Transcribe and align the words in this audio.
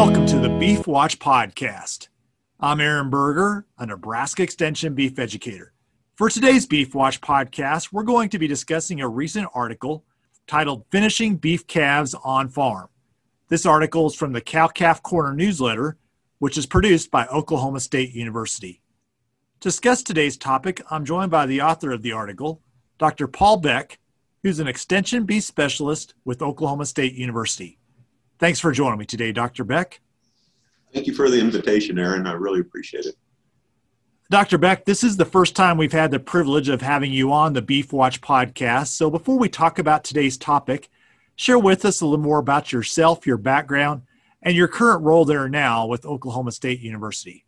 Welcome 0.00 0.24
to 0.28 0.38
the 0.38 0.48
Beef 0.48 0.86
Watch 0.86 1.18
Podcast. 1.18 2.08
I'm 2.58 2.80
Aaron 2.80 3.10
Berger, 3.10 3.66
a 3.76 3.84
Nebraska 3.84 4.42
Extension 4.42 4.94
beef 4.94 5.18
educator. 5.18 5.74
For 6.14 6.30
today's 6.30 6.64
Beef 6.64 6.94
Watch 6.94 7.20
Podcast, 7.20 7.92
we're 7.92 8.04
going 8.04 8.30
to 8.30 8.38
be 8.38 8.48
discussing 8.48 9.02
a 9.02 9.08
recent 9.08 9.46
article 9.52 10.06
titled 10.46 10.86
Finishing 10.90 11.36
Beef 11.36 11.66
Calves 11.66 12.14
on 12.24 12.48
Farm. 12.48 12.88
This 13.48 13.66
article 13.66 14.06
is 14.06 14.14
from 14.14 14.32
the 14.32 14.40
Cow 14.40 14.68
Calf 14.68 15.02
Corner 15.02 15.34
newsletter, 15.34 15.98
which 16.38 16.56
is 16.56 16.64
produced 16.64 17.10
by 17.10 17.26
Oklahoma 17.26 17.80
State 17.80 18.14
University. 18.14 18.80
To 19.60 19.68
discuss 19.68 20.02
today's 20.02 20.38
topic, 20.38 20.80
I'm 20.90 21.04
joined 21.04 21.30
by 21.30 21.44
the 21.44 21.60
author 21.60 21.90
of 21.90 22.00
the 22.00 22.12
article, 22.12 22.62
Dr. 22.96 23.28
Paul 23.28 23.58
Beck, 23.58 23.98
who's 24.42 24.60
an 24.60 24.66
extension 24.66 25.24
beef 25.24 25.44
specialist 25.44 26.14
with 26.24 26.40
Oklahoma 26.40 26.86
State 26.86 27.12
University. 27.12 27.79
Thanks 28.40 28.58
for 28.58 28.72
joining 28.72 28.98
me 28.98 29.04
today, 29.04 29.32
Dr. 29.32 29.64
Beck. 29.64 30.00
Thank 30.94 31.06
you 31.06 31.14
for 31.14 31.28
the 31.28 31.38
invitation, 31.38 31.98
Aaron. 31.98 32.26
I 32.26 32.32
really 32.32 32.60
appreciate 32.60 33.04
it. 33.04 33.14
Dr. 34.30 34.56
Beck, 34.56 34.86
this 34.86 35.04
is 35.04 35.18
the 35.18 35.26
first 35.26 35.54
time 35.54 35.76
we've 35.76 35.92
had 35.92 36.10
the 36.10 36.18
privilege 36.18 36.70
of 36.70 36.80
having 36.80 37.12
you 37.12 37.32
on 37.32 37.52
the 37.52 37.60
Beef 37.60 37.92
Watch 37.92 38.22
podcast. 38.22 38.88
So 38.88 39.10
before 39.10 39.38
we 39.38 39.50
talk 39.50 39.78
about 39.78 40.04
today's 40.04 40.38
topic, 40.38 40.88
share 41.36 41.58
with 41.58 41.84
us 41.84 42.00
a 42.00 42.06
little 42.06 42.24
more 42.24 42.38
about 42.38 42.72
yourself, 42.72 43.26
your 43.26 43.36
background, 43.36 44.02
and 44.42 44.56
your 44.56 44.68
current 44.68 45.02
role 45.02 45.26
there 45.26 45.48
now 45.48 45.86
with 45.86 46.06
Oklahoma 46.06 46.52
State 46.52 46.80
University. 46.80 47.44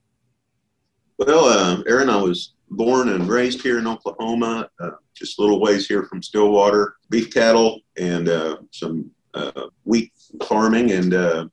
Well, 1.17 1.47
uh, 1.47 1.83
Aaron, 1.87 2.11
I 2.11 2.21
was 2.21 2.53
born 2.69 3.09
and 3.09 3.29
raised 3.29 3.63
here 3.63 3.79
in 3.79 3.87
Oklahoma, 3.87 4.69
uh, 4.79 4.91
just 5.15 5.39
a 5.39 5.43
little 5.43 5.61
ways 5.61 5.87
here 5.87 6.03
from 6.03 6.23
Stillwater. 6.23 6.97
Beef 7.09 7.33
cattle 7.33 7.81
and 7.97 8.29
uh, 8.29 8.59
some 8.73 9.11
uh, 9.35 9.69
wheat 9.85 10.13
farming 10.47 10.93
and 10.93 11.15
uh, 11.15 11.47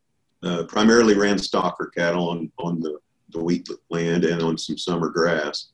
uh, 0.44 0.64
primarily 0.64 1.16
ran 1.16 1.38
stocker 1.38 1.94
cattle 1.96 2.30
on, 2.30 2.52
on 2.58 2.80
the, 2.80 3.00
the 3.30 3.44
wheat 3.44 3.68
land 3.90 4.24
and 4.24 4.42
on 4.42 4.58
some 4.58 4.78
summer 4.78 5.10
grass. 5.10 5.72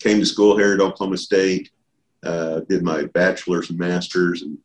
Came 0.00 0.18
to 0.18 0.26
school 0.26 0.56
here 0.56 0.74
at 0.74 0.80
Oklahoma 0.80 1.16
State, 1.16 1.70
uh, 2.24 2.60
did 2.68 2.82
my 2.82 3.04
bachelor's 3.06 3.70
and 3.70 3.78
master's, 3.78 4.42
and 4.42 4.58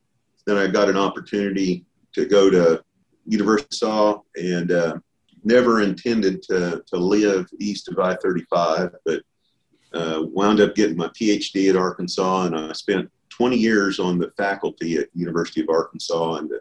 then 0.45 0.57
I 0.57 0.67
got 0.67 0.89
an 0.89 0.97
opportunity 0.97 1.85
to 2.13 2.25
go 2.25 2.49
to 2.49 2.83
University 3.25 3.85
of 3.85 4.21
and 4.35 4.71
uh, 4.71 4.97
never 5.43 5.81
intended 5.81 6.41
to, 6.43 6.83
to 6.87 6.97
live 6.97 7.47
east 7.59 7.89
of 7.89 7.99
I-35, 7.99 8.93
but 9.05 9.21
uh, 9.93 10.23
wound 10.23 10.59
up 10.59 10.75
getting 10.75 10.97
my 10.97 11.07
PhD 11.09 11.69
at 11.69 11.75
Arkansas, 11.75 12.45
and 12.45 12.55
I 12.55 12.73
spent 12.73 13.09
20 13.29 13.55
years 13.55 13.99
on 13.99 14.17
the 14.17 14.31
faculty 14.37 14.97
at 14.97 15.09
University 15.13 15.61
of 15.61 15.69
Arkansas 15.69 16.35
and 16.35 16.51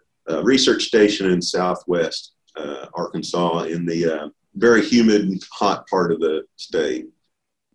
research 0.42 0.84
station 0.84 1.30
in 1.30 1.40
southwest 1.40 2.34
uh, 2.56 2.86
Arkansas 2.94 3.64
in 3.64 3.84
the 3.84 4.06
uh, 4.06 4.28
very 4.54 4.84
humid, 4.84 5.42
hot 5.52 5.86
part 5.88 6.12
of 6.12 6.20
the 6.20 6.44
state. 6.56 7.06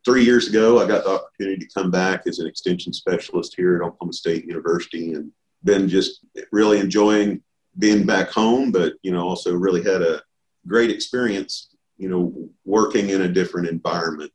Three 0.04 0.24
years 0.24 0.48
ago, 0.48 0.80
I 0.80 0.88
got 0.88 1.04
the 1.04 1.12
opportunity 1.12 1.64
to 1.64 1.74
come 1.74 1.92
back 1.92 2.26
as 2.26 2.40
an 2.40 2.48
extension 2.48 2.92
specialist 2.92 3.54
here 3.56 3.76
at 3.76 3.84
Oklahoma 3.84 4.14
State 4.14 4.46
University 4.46 5.14
and 5.14 5.32
been 5.64 5.88
just 5.88 6.26
really 6.52 6.80
enjoying 6.80 7.42
being 7.78 8.06
back 8.06 8.30
home, 8.32 8.72
but, 8.72 8.94
you 9.04 9.12
know, 9.12 9.28
also 9.28 9.54
really 9.54 9.84
had 9.84 10.02
a 10.02 10.22
great 10.68 10.90
experience, 10.90 11.70
you 11.98 12.10
know, 12.10 12.50
working 12.66 13.10
in 13.10 13.22
a 13.22 13.28
different 13.28 13.68
environment. 13.68 14.32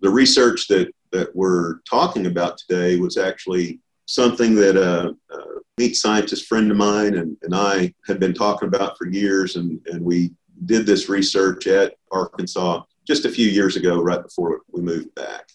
The 0.00 0.10
research 0.10 0.68
that, 0.68 0.92
that 1.10 1.34
we're 1.34 1.80
talking 1.80 2.26
about 2.26 2.56
today 2.56 2.96
was 2.96 3.16
actually 3.16 3.80
something 4.10 4.56
that 4.56 4.76
uh, 4.76 5.12
uh, 5.32 5.60
meat 5.78 5.96
scientist 5.96 6.46
friend 6.46 6.70
of 6.70 6.76
mine 6.76 7.16
and, 7.16 7.36
and 7.42 7.54
I 7.54 7.94
had 8.06 8.18
been 8.18 8.34
talking 8.34 8.66
about 8.66 8.98
for 8.98 9.06
years, 9.06 9.54
and, 9.54 9.80
and 9.86 10.04
we 10.04 10.32
did 10.66 10.84
this 10.84 11.08
research 11.08 11.68
at 11.68 11.94
Arkansas 12.10 12.82
just 13.06 13.24
a 13.24 13.30
few 13.30 13.46
years 13.46 13.76
ago, 13.76 14.00
right 14.02 14.22
before 14.22 14.62
we 14.72 14.82
moved 14.82 15.14
back. 15.14 15.48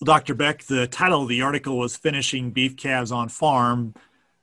Well, 0.00 0.06
Dr. 0.06 0.34
Beck, 0.34 0.64
the 0.64 0.86
title 0.86 1.22
of 1.22 1.28
the 1.28 1.42
article 1.42 1.78
was 1.78 1.94
Finishing 1.94 2.52
Beef 2.52 2.76
Calves 2.76 3.12
on 3.12 3.28
Farm. 3.28 3.94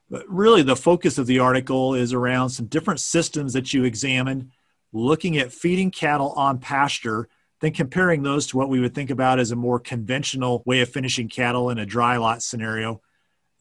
But 0.09 0.27
really, 0.27 0.61
the 0.61 0.75
focus 0.75 1.17
of 1.17 1.27
the 1.27 1.39
article 1.39 1.95
is 1.95 2.13
around 2.13 2.49
some 2.51 2.67
different 2.67 2.99
systems 2.99 3.53
that 3.53 3.73
you 3.73 3.83
examined, 3.83 4.51
looking 4.93 5.37
at 5.37 5.51
feeding 5.51 5.91
cattle 5.91 6.31
on 6.33 6.59
pasture, 6.59 7.27
then 7.61 7.71
comparing 7.71 8.23
those 8.23 8.47
to 8.47 8.57
what 8.57 8.69
we 8.69 8.79
would 8.79 8.95
think 8.95 9.09
about 9.09 9.39
as 9.39 9.51
a 9.51 9.55
more 9.55 9.79
conventional 9.79 10.63
way 10.65 10.81
of 10.81 10.89
finishing 10.89 11.27
cattle 11.27 11.69
in 11.69 11.77
a 11.77 11.85
dry 11.85 12.17
lot 12.17 12.41
scenario 12.41 13.01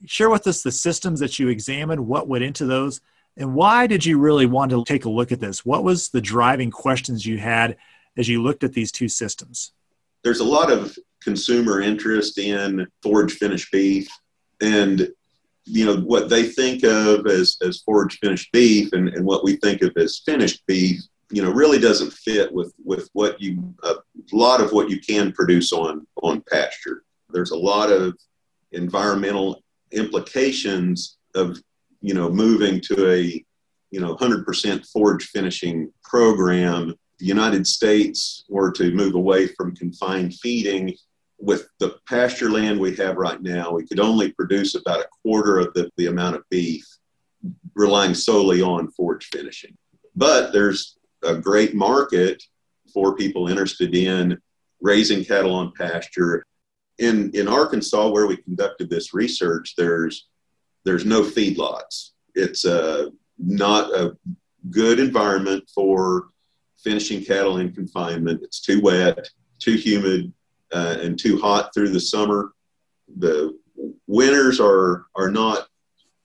share 0.07 0.31
with 0.31 0.47
us 0.47 0.63
the 0.63 0.73
systems 0.73 1.21
that 1.21 1.39
you 1.39 1.49
examined, 1.49 2.07
what 2.07 2.29
went 2.29 2.45
into 2.45 2.67
those, 2.67 3.01
and 3.37 3.55
why 3.55 3.87
did 3.87 4.05
you 4.05 4.19
really 4.19 4.47
want 4.47 4.71
to 4.71 4.85
take 4.85 5.05
a 5.05 5.11
look 5.11 5.33
at 5.33 5.41
this? 5.41 5.65
What 5.65 5.85
was 5.85 6.09
the 6.09 6.21
driving 6.21 6.71
questions 6.71 7.25
you 7.25 7.39
had 7.39 7.77
as 8.17 8.29
you 8.29 8.43
looked 8.43 8.65
at 8.65 8.73
these 8.73 8.91
two 8.91 9.09
systems? 9.09 9.73
There's 10.25 10.41
a 10.41 10.45
lot 10.45 10.73
of 10.73 10.97
consumer 11.23 11.81
interest 11.81 12.39
in 12.39 12.87
forage 13.03 13.35
finished 13.35 13.71
beef 13.73 14.09
and 14.61 15.09
you 15.65 15.85
know 15.85 15.97
what 15.97 16.29
they 16.31 16.45
think 16.45 16.83
of 16.85 17.27
as, 17.27 17.57
as 17.63 17.83
forage 17.83 18.19
finished 18.19 18.51
beef 18.53 18.93
and, 18.93 19.09
and 19.09 19.25
what 19.25 19.45
we 19.45 19.57
think 19.57 19.83
of 19.83 19.93
as 19.97 20.23
finished 20.25 20.63
beef 20.67 21.01
you 21.31 21.43
know 21.43 21.51
really 21.51 21.79
doesn't 21.79 22.13
fit 22.13 22.53
with 22.53 22.73
with 22.85 23.09
what 23.13 23.41
you 23.41 23.75
a 23.85 23.95
lot 24.33 24.61
of 24.61 24.73
what 24.73 24.89
you 24.89 25.01
can 25.01 25.33
produce 25.33 25.73
on 25.73 26.07
on 26.23 26.43
pasture. 26.51 27.03
There's 27.31 27.51
a 27.51 27.57
lot 27.57 27.91
of 27.91 28.17
environmental 28.73 29.63
implications 29.93 31.19
of 31.35 31.59
you 32.01 32.15
know 32.15 32.31
moving 32.31 32.81
to 32.83 33.11
a 33.11 33.45
you 33.91 34.01
know 34.01 34.17
100% 34.17 34.87
forage 34.87 35.27
finishing 35.27 35.93
program. 36.03 36.95
The 37.19 37.27
united 37.27 37.67
states 37.67 38.45
were 38.49 38.71
to 38.73 38.93
move 38.93 39.15
away 39.15 39.49
from 39.49 39.75
confined 39.75 40.35
feeding. 40.35 40.95
With 41.41 41.69
the 41.79 41.99
pasture 42.09 42.51
land 42.51 42.81
we 42.81 42.97
have 42.97 43.17
right 43.17 43.41
now 43.41 43.73
we 43.73 43.87
could 43.87 44.01
only 44.01 44.33
produce 44.33 44.75
about 44.75 45.01
a 45.01 45.09
quarter 45.23 45.59
of 45.59 45.73
the, 45.75 45.91
the 45.97 46.07
amount 46.07 46.37
of 46.37 46.43
beef 46.51 46.85
relying 47.75 48.15
solely 48.15 48.61
on 48.61 48.91
forage 48.91 49.29
finishing. 49.33 49.77
But 50.17 50.53
there's 50.53 50.98
a 51.29 51.39
great 51.39 51.75
market 51.75 52.43
for 52.93 53.15
people 53.15 53.49
interested 53.49 53.95
in 53.95 54.39
raising 54.81 55.25
cattle 55.25 55.55
on 55.55 55.73
pasture 55.73 56.45
in 56.99 57.31
in 57.33 57.49
Arkansas, 57.49 58.09
where 58.09 58.27
we 58.27 58.37
conducted 58.37 58.91
this 58.91 59.15
research, 59.15 59.75
there's 59.77 60.29
there's 60.85 61.05
no 61.05 61.23
feedlots. 61.23 62.11
It's 62.35 62.65
uh, 62.65 63.07
not 63.39 63.91
a 63.95 64.17
good 64.71 64.99
environment 64.99 65.69
for 65.75 66.29
finishing 66.83 67.25
cattle 67.25 67.59
in 67.59 67.73
confinement. 67.73 68.43
It's 68.43 68.61
too 68.61 68.81
wet, 68.81 69.29
too 69.59 69.75
humid, 69.75 70.33
uh, 70.73 70.97
and 71.01 71.19
too 71.19 71.39
hot 71.39 71.73
through 71.73 71.91
the 71.91 72.01
summer. 72.01 72.53
The 73.19 73.57
winters 74.07 74.61
are 74.61 75.07
are 75.17 75.31
not, 75.31 75.69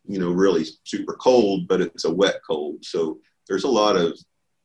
you 0.08 0.20
know, 0.20 0.32
really 0.32 0.66
super 0.84 1.14
cold, 1.14 1.68
but 1.68 1.82
it's 1.82 2.06
a 2.06 2.14
wet 2.14 2.40
cold. 2.46 2.84
So 2.84 3.20
there's 3.48 3.64
a 3.64 3.70
lot 3.70 3.96
of 3.96 4.18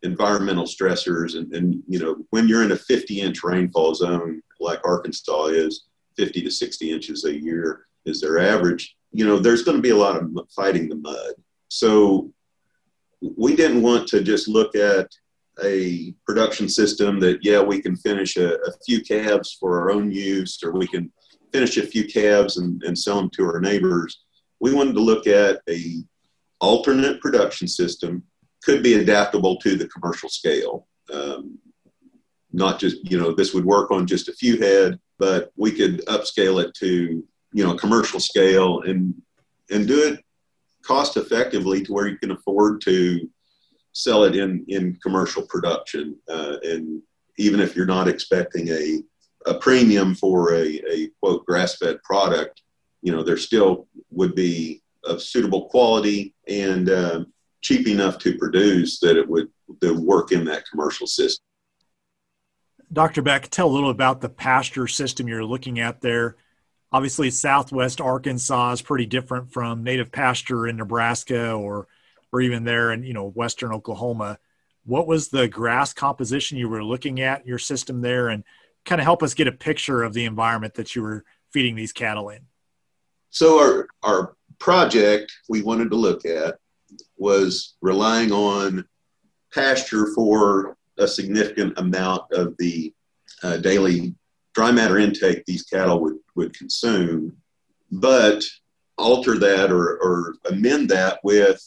environmental 0.02 0.64
stressors, 0.64 1.36
and, 1.36 1.52
and 1.54 1.82
you 1.88 1.98
know, 1.98 2.16
when 2.30 2.48
you're 2.48 2.62
in 2.62 2.72
a 2.72 2.76
50 2.76 3.20
inch 3.20 3.42
rainfall 3.42 3.94
zone 3.94 4.42
like 4.60 4.80
Arkansas 4.84 5.46
is, 5.46 5.86
50 6.16 6.42
to 6.42 6.50
60 6.50 6.90
inches 6.90 7.24
a 7.24 7.40
year 7.40 7.86
is 8.04 8.20
their 8.20 8.38
average, 8.38 8.96
you 9.12 9.24
know, 9.24 9.38
there's 9.38 9.62
going 9.62 9.76
to 9.76 9.82
be 9.82 9.90
a 9.90 9.96
lot 9.96 10.16
of 10.16 10.30
fighting 10.54 10.88
the 10.88 10.96
mud. 10.96 11.32
So 11.68 12.32
we 13.20 13.56
didn't 13.56 13.82
want 13.82 14.08
to 14.08 14.22
just 14.22 14.48
look 14.48 14.74
at 14.74 15.08
a 15.64 16.14
production 16.26 16.68
system 16.68 17.18
that, 17.20 17.38
yeah, 17.42 17.60
we 17.60 17.80
can 17.80 17.96
finish 17.96 18.36
a, 18.36 18.54
a 18.54 18.72
few 18.86 19.00
calves 19.00 19.56
for 19.58 19.80
our 19.80 19.90
own 19.90 20.10
use, 20.10 20.58
or 20.62 20.72
we 20.72 20.86
can 20.86 21.10
finish 21.52 21.76
a 21.76 21.86
few 21.86 22.04
calves 22.06 22.58
and, 22.58 22.82
and 22.84 22.96
sell 22.96 23.16
them 23.16 23.30
to 23.30 23.44
our 23.44 23.60
neighbors. 23.60 24.24
We 24.60 24.74
wanted 24.74 24.94
to 24.94 25.00
look 25.00 25.26
at 25.26 25.60
a 25.68 26.04
alternate 26.60 27.20
production 27.20 27.68
system, 27.68 28.22
could 28.64 28.82
be 28.82 28.94
adaptable 28.94 29.56
to 29.56 29.76
the 29.76 29.88
commercial 29.88 30.28
scale. 30.28 30.86
Um, 31.12 31.58
not 32.52 32.78
just, 32.78 33.08
you 33.10 33.18
know, 33.18 33.32
this 33.32 33.54
would 33.54 33.64
work 33.64 33.90
on 33.90 34.06
just 34.06 34.28
a 34.28 34.32
few 34.32 34.58
head, 34.58 34.98
but 35.18 35.52
we 35.56 35.70
could 35.70 36.04
upscale 36.06 36.62
it 36.62 36.74
to 36.74 37.22
you 37.52 37.64
know 37.64 37.74
commercial 37.74 38.20
scale 38.20 38.82
and 38.82 39.14
and 39.70 39.86
do 39.86 40.02
it 40.06 40.24
cost 40.82 41.16
effectively 41.16 41.82
to 41.82 41.92
where 41.92 42.08
you 42.08 42.18
can 42.18 42.30
afford 42.30 42.80
to 42.80 43.28
sell 43.92 44.24
it 44.24 44.36
in 44.36 44.64
in 44.68 44.98
commercial 45.02 45.42
production 45.42 46.16
uh, 46.28 46.56
and 46.62 47.02
even 47.38 47.60
if 47.60 47.74
you're 47.74 47.86
not 47.86 48.08
expecting 48.08 48.68
a 48.68 49.02
a 49.46 49.54
premium 49.54 50.14
for 50.14 50.52
a, 50.54 50.80
a 50.90 51.08
quote 51.20 51.44
grass 51.46 51.76
fed 51.76 52.02
product 52.02 52.62
you 53.02 53.12
know 53.12 53.22
there 53.22 53.36
still 53.36 53.86
would 54.10 54.34
be 54.34 54.82
of 55.04 55.22
suitable 55.22 55.68
quality 55.68 56.34
and 56.48 56.90
uh, 56.90 57.24
cheap 57.60 57.86
enough 57.88 58.18
to 58.18 58.36
produce 58.38 59.00
that 59.00 59.16
it 59.16 59.28
would, 59.28 59.48
would 59.66 59.98
work 59.98 60.32
in 60.32 60.44
that 60.44 60.64
commercial 60.70 61.06
system 61.06 61.44
Dr. 62.90 63.20
Beck, 63.20 63.48
tell 63.48 63.68
a 63.68 63.70
little 63.70 63.90
about 63.90 64.20
the 64.20 64.30
pasture 64.30 64.86
system 64.86 65.28
you're 65.28 65.44
looking 65.44 65.78
at 65.78 66.00
there. 66.00 66.36
Obviously, 66.90 67.30
Southwest 67.30 68.00
Arkansas 68.00 68.72
is 68.72 68.82
pretty 68.82 69.04
different 69.04 69.52
from 69.52 69.84
native 69.84 70.10
pasture 70.10 70.66
in 70.66 70.78
Nebraska 70.78 71.52
or 71.52 71.86
or 72.32 72.40
even 72.40 72.64
there 72.64 72.92
in 72.92 73.02
you 73.02 73.12
know 73.12 73.28
Western 73.28 73.72
Oklahoma. 73.72 74.38
what 74.84 75.06
was 75.06 75.28
the 75.28 75.48
grass 75.48 75.92
composition 75.92 76.56
you 76.56 76.68
were 76.68 76.84
looking 76.84 77.20
at 77.20 77.46
your 77.46 77.58
system 77.58 78.00
there 78.00 78.28
and 78.28 78.44
kind 78.84 79.00
of 79.00 79.04
help 79.04 79.22
us 79.22 79.34
get 79.34 79.46
a 79.46 79.52
picture 79.52 80.02
of 80.02 80.14
the 80.14 80.24
environment 80.24 80.74
that 80.74 80.94
you 80.94 81.02
were 81.02 81.24
feeding 81.52 81.74
these 81.74 81.92
cattle 81.92 82.30
in 82.30 82.40
so 83.30 83.58
our 83.58 83.88
our 84.02 84.36
project 84.58 85.32
we 85.48 85.62
wanted 85.62 85.90
to 85.90 85.96
look 85.96 86.24
at 86.24 86.56
was 87.18 87.76
relying 87.80 88.32
on 88.32 88.84
pasture 89.52 90.08
for 90.14 90.76
a 90.98 91.06
significant 91.06 91.78
amount 91.78 92.22
of 92.32 92.56
the 92.58 92.92
uh, 93.42 93.56
daily 93.58 94.14
dry 94.54 94.72
matter 94.72 94.98
intake 94.98 95.44
these 95.44 95.62
cattle 95.62 96.00
would, 96.00 96.18
would 96.34 96.56
consume, 96.56 97.36
but 97.92 98.42
alter 98.96 99.38
that 99.38 99.70
or, 99.70 99.98
or 100.02 100.34
amend 100.50 100.88
that 100.88 101.20
with 101.22 101.62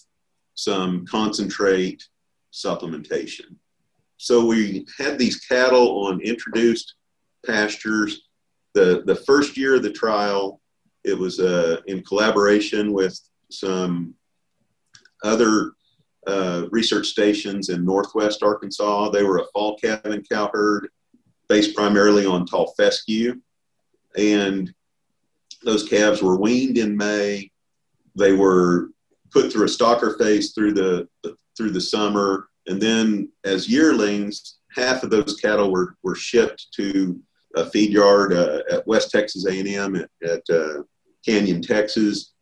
some 0.55 1.05
concentrate 1.05 2.03
supplementation. 2.53 3.55
So 4.17 4.45
we 4.45 4.85
had 4.97 5.17
these 5.17 5.39
cattle 5.39 6.05
on 6.05 6.21
introduced 6.21 6.95
pastures. 7.45 8.23
The, 8.73 9.03
the 9.05 9.15
first 9.15 9.57
year 9.57 9.75
of 9.75 9.83
the 9.83 9.91
trial, 9.91 10.61
it 11.03 11.17
was 11.17 11.39
uh, 11.39 11.77
in 11.87 12.03
collaboration 12.03 12.93
with 12.93 13.19
some 13.49 14.13
other 15.23 15.73
uh, 16.27 16.65
research 16.71 17.07
stations 17.07 17.69
in 17.69 17.85
northwest 17.85 18.43
Arkansas. 18.43 19.09
They 19.09 19.23
were 19.23 19.39
a 19.39 19.45
fall 19.53 19.77
calving 19.77 20.23
cow 20.23 20.49
herd 20.53 20.89
based 21.49 21.75
primarily 21.75 22.25
on 22.25 22.45
tall 22.45 22.73
fescue. 22.77 23.39
And 24.17 24.73
those 25.63 25.87
calves 25.87 26.21
were 26.21 26.39
weaned 26.39 26.77
in 26.77 26.95
May. 26.95 27.51
They 28.15 28.33
were 28.33 28.89
put 29.31 29.51
through 29.51 29.65
a 29.65 29.69
stocker 29.69 30.17
phase 30.17 30.53
through 30.53 30.73
the, 30.73 31.07
through 31.57 31.71
the 31.71 31.81
summer. 31.81 32.49
And 32.67 32.81
then 32.81 33.29
as 33.43 33.69
yearlings, 33.69 34.59
half 34.75 35.03
of 35.03 35.09
those 35.09 35.39
cattle 35.41 35.71
were, 35.71 35.95
were 36.03 36.15
shipped 36.15 36.67
to 36.75 37.19
a 37.55 37.65
feed 37.65 37.91
yard 37.91 38.33
uh, 38.33 38.61
at 38.71 38.87
West 38.87 39.11
Texas 39.11 39.45
A&M 39.45 39.95
at, 39.95 40.09
at 40.23 40.43
uh, 40.49 40.83
Canyon, 41.25 41.61
Texas. 41.61 42.33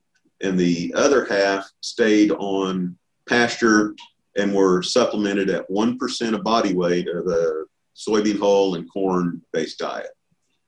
And 0.41 0.57
the 0.57 0.93
other 0.95 1.25
half 1.25 1.69
stayed 1.81 2.31
on 2.31 2.97
pasture 3.27 3.95
and 4.37 4.53
were 4.53 4.81
supplemented 4.81 5.49
at 5.49 5.69
1% 5.69 6.33
of 6.33 6.43
body 6.43 6.73
weight 6.73 7.07
of 7.07 7.27
a 7.27 7.63
soybean 7.95 8.39
hull 8.39 8.75
and 8.75 8.91
corn 8.91 9.41
based 9.51 9.79
diet. 9.79 10.11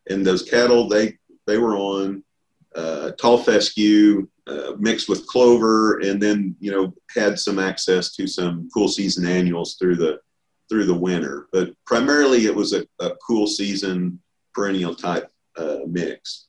And 0.09 0.25
those 0.25 0.43
cattle, 0.43 0.89
they, 0.89 1.17
they 1.47 1.57
were 1.57 1.77
on 1.77 2.23
uh, 2.75 3.11
tall 3.11 3.37
fescue 3.37 4.27
uh, 4.47 4.73
mixed 4.77 5.07
with 5.07 5.27
clover 5.27 5.99
and 5.99 6.21
then, 6.21 6.55
you 6.59 6.71
know, 6.71 6.93
had 7.15 7.39
some 7.39 7.59
access 7.59 8.13
to 8.15 8.27
some 8.27 8.69
cool 8.73 8.87
season 8.87 9.25
annuals 9.25 9.75
through 9.75 9.95
the, 9.95 10.19
through 10.69 10.85
the 10.85 10.93
winter. 10.93 11.47
But 11.51 11.71
primarily 11.85 12.45
it 12.45 12.55
was 12.55 12.73
a, 12.73 12.85
a 12.99 13.11
cool 13.25 13.47
season 13.47 14.19
perennial 14.53 14.95
type 14.95 15.31
uh, 15.57 15.79
mix 15.87 16.47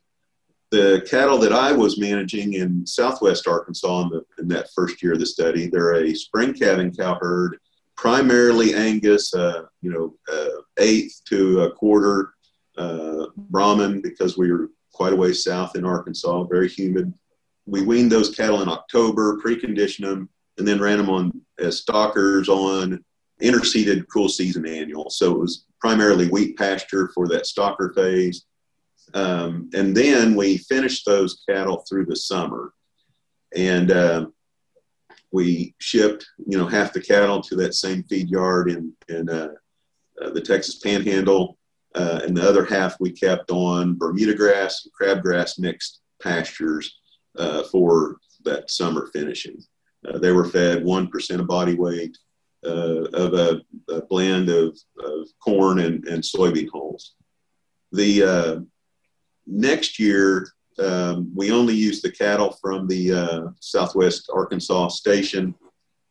the 0.72 1.06
cattle 1.08 1.36
that 1.36 1.52
I 1.52 1.70
was 1.70 1.98
managing 1.98 2.54
in 2.54 2.86
southwest 2.86 3.46
Arkansas 3.46 4.02
in, 4.02 4.08
the, 4.08 4.24
in, 4.38 4.48
that 4.48 4.70
first 4.74 5.02
year 5.02 5.12
of 5.12 5.20
the 5.20 5.26
study, 5.26 5.66
they're 5.66 6.02
a 6.02 6.14
spring 6.14 6.54
calving 6.54 6.94
cow 6.94 7.18
herd, 7.20 7.58
primarily 7.94 8.74
Angus, 8.74 9.34
uh, 9.34 9.64
you 9.82 9.92
know, 9.92 10.14
uh, 10.32 10.62
eighth 10.78 11.20
to 11.26 11.60
a 11.64 11.72
quarter 11.72 12.32
uh, 12.78 13.26
Brahman 13.36 14.00
because 14.00 14.38
we 14.38 14.50
were 14.50 14.70
quite 14.94 15.12
a 15.12 15.16
ways 15.16 15.44
south 15.44 15.76
in 15.76 15.84
Arkansas, 15.84 16.44
very 16.44 16.70
humid. 16.70 17.12
We 17.66 17.82
weaned 17.82 18.10
those 18.10 18.34
cattle 18.34 18.62
in 18.62 18.68
October, 18.70 19.38
preconditioned 19.44 20.06
them, 20.06 20.30
and 20.56 20.66
then 20.66 20.80
ran 20.80 20.96
them 20.96 21.10
on 21.10 21.32
as 21.58 21.78
stockers 21.78 22.48
on 22.48 23.04
interseeded 23.42 24.06
cool 24.10 24.30
season 24.30 24.66
annual. 24.66 25.10
So 25.10 25.32
it 25.32 25.38
was 25.38 25.66
primarily 25.80 26.28
wheat 26.28 26.56
pasture 26.56 27.10
for 27.14 27.28
that 27.28 27.44
stocker 27.44 27.94
phase 27.94 28.46
um, 29.14 29.70
and 29.74 29.96
then 29.96 30.34
we 30.34 30.58
finished 30.58 31.04
those 31.06 31.42
cattle 31.48 31.84
through 31.88 32.06
the 32.06 32.16
summer. 32.16 32.72
And 33.54 33.90
uh, 33.90 34.26
we 35.30 35.74
shipped, 35.78 36.26
you 36.46 36.58
know, 36.58 36.66
half 36.66 36.92
the 36.92 37.00
cattle 37.00 37.40
to 37.42 37.56
that 37.56 37.74
same 37.74 38.02
feed 38.04 38.30
yard 38.30 38.70
in, 38.70 38.92
in 39.08 39.28
uh, 39.28 39.52
uh, 40.20 40.30
the 40.30 40.40
Texas 40.40 40.76
Panhandle. 40.76 41.58
Uh, 41.94 42.20
and 42.24 42.34
the 42.34 42.48
other 42.48 42.64
half 42.64 42.98
we 43.00 43.10
kept 43.10 43.50
on 43.50 43.98
Bermuda 43.98 44.34
grass 44.34 44.86
and 44.86 44.92
crabgrass 44.98 45.58
mixed 45.58 46.00
pastures 46.22 46.98
uh, 47.38 47.64
for 47.64 48.16
that 48.44 48.70
summer 48.70 49.10
finishing. 49.12 49.62
Uh, 50.08 50.18
they 50.18 50.32
were 50.32 50.46
fed 50.46 50.82
1% 50.82 51.38
of 51.38 51.46
body 51.46 51.74
weight 51.74 52.16
of 52.64 53.34
a, 53.34 53.60
a, 53.90 54.02
blend 54.06 54.48
of, 54.48 54.78
of 55.00 55.28
corn 55.42 55.80
and, 55.80 56.06
and 56.06 56.22
soybean 56.22 56.68
hulls. 56.72 57.14
The 57.90 58.64
next 59.46 59.98
year, 59.98 60.48
um, 60.78 61.30
we 61.34 61.52
only 61.52 61.74
used 61.74 62.02
the 62.02 62.10
cattle 62.10 62.56
from 62.60 62.86
the 62.86 63.12
uh, 63.12 63.42
Southwest 63.60 64.30
Arkansas 64.32 64.88
station, 64.88 65.54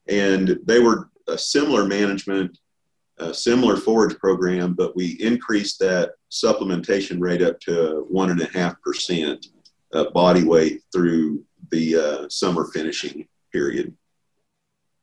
and 0.08 0.60
they 0.66 0.80
were 0.80 1.10
a 1.28 1.38
similar 1.38 1.86
management, 1.86 2.58
a 3.18 3.34
similar 3.34 3.78
forage 3.78 4.18
program, 4.20 4.74
but 4.74 4.96
we 4.96 5.12
increased 5.20 5.80
that 5.80 6.12
supplementation 6.32 7.20
rate 7.20 7.42
up 7.42 7.60
to 7.62 8.06
one 8.10 8.30
and 8.30 8.42
a 8.42 8.48
half 8.48 8.80
percent 8.82 9.48
body 10.14 10.44
weight 10.44 10.82
through 10.94 11.44
the 11.72 11.96
uh, 11.96 12.30
summer 12.30 12.66
finishing 12.66 13.28
period. 13.52 13.96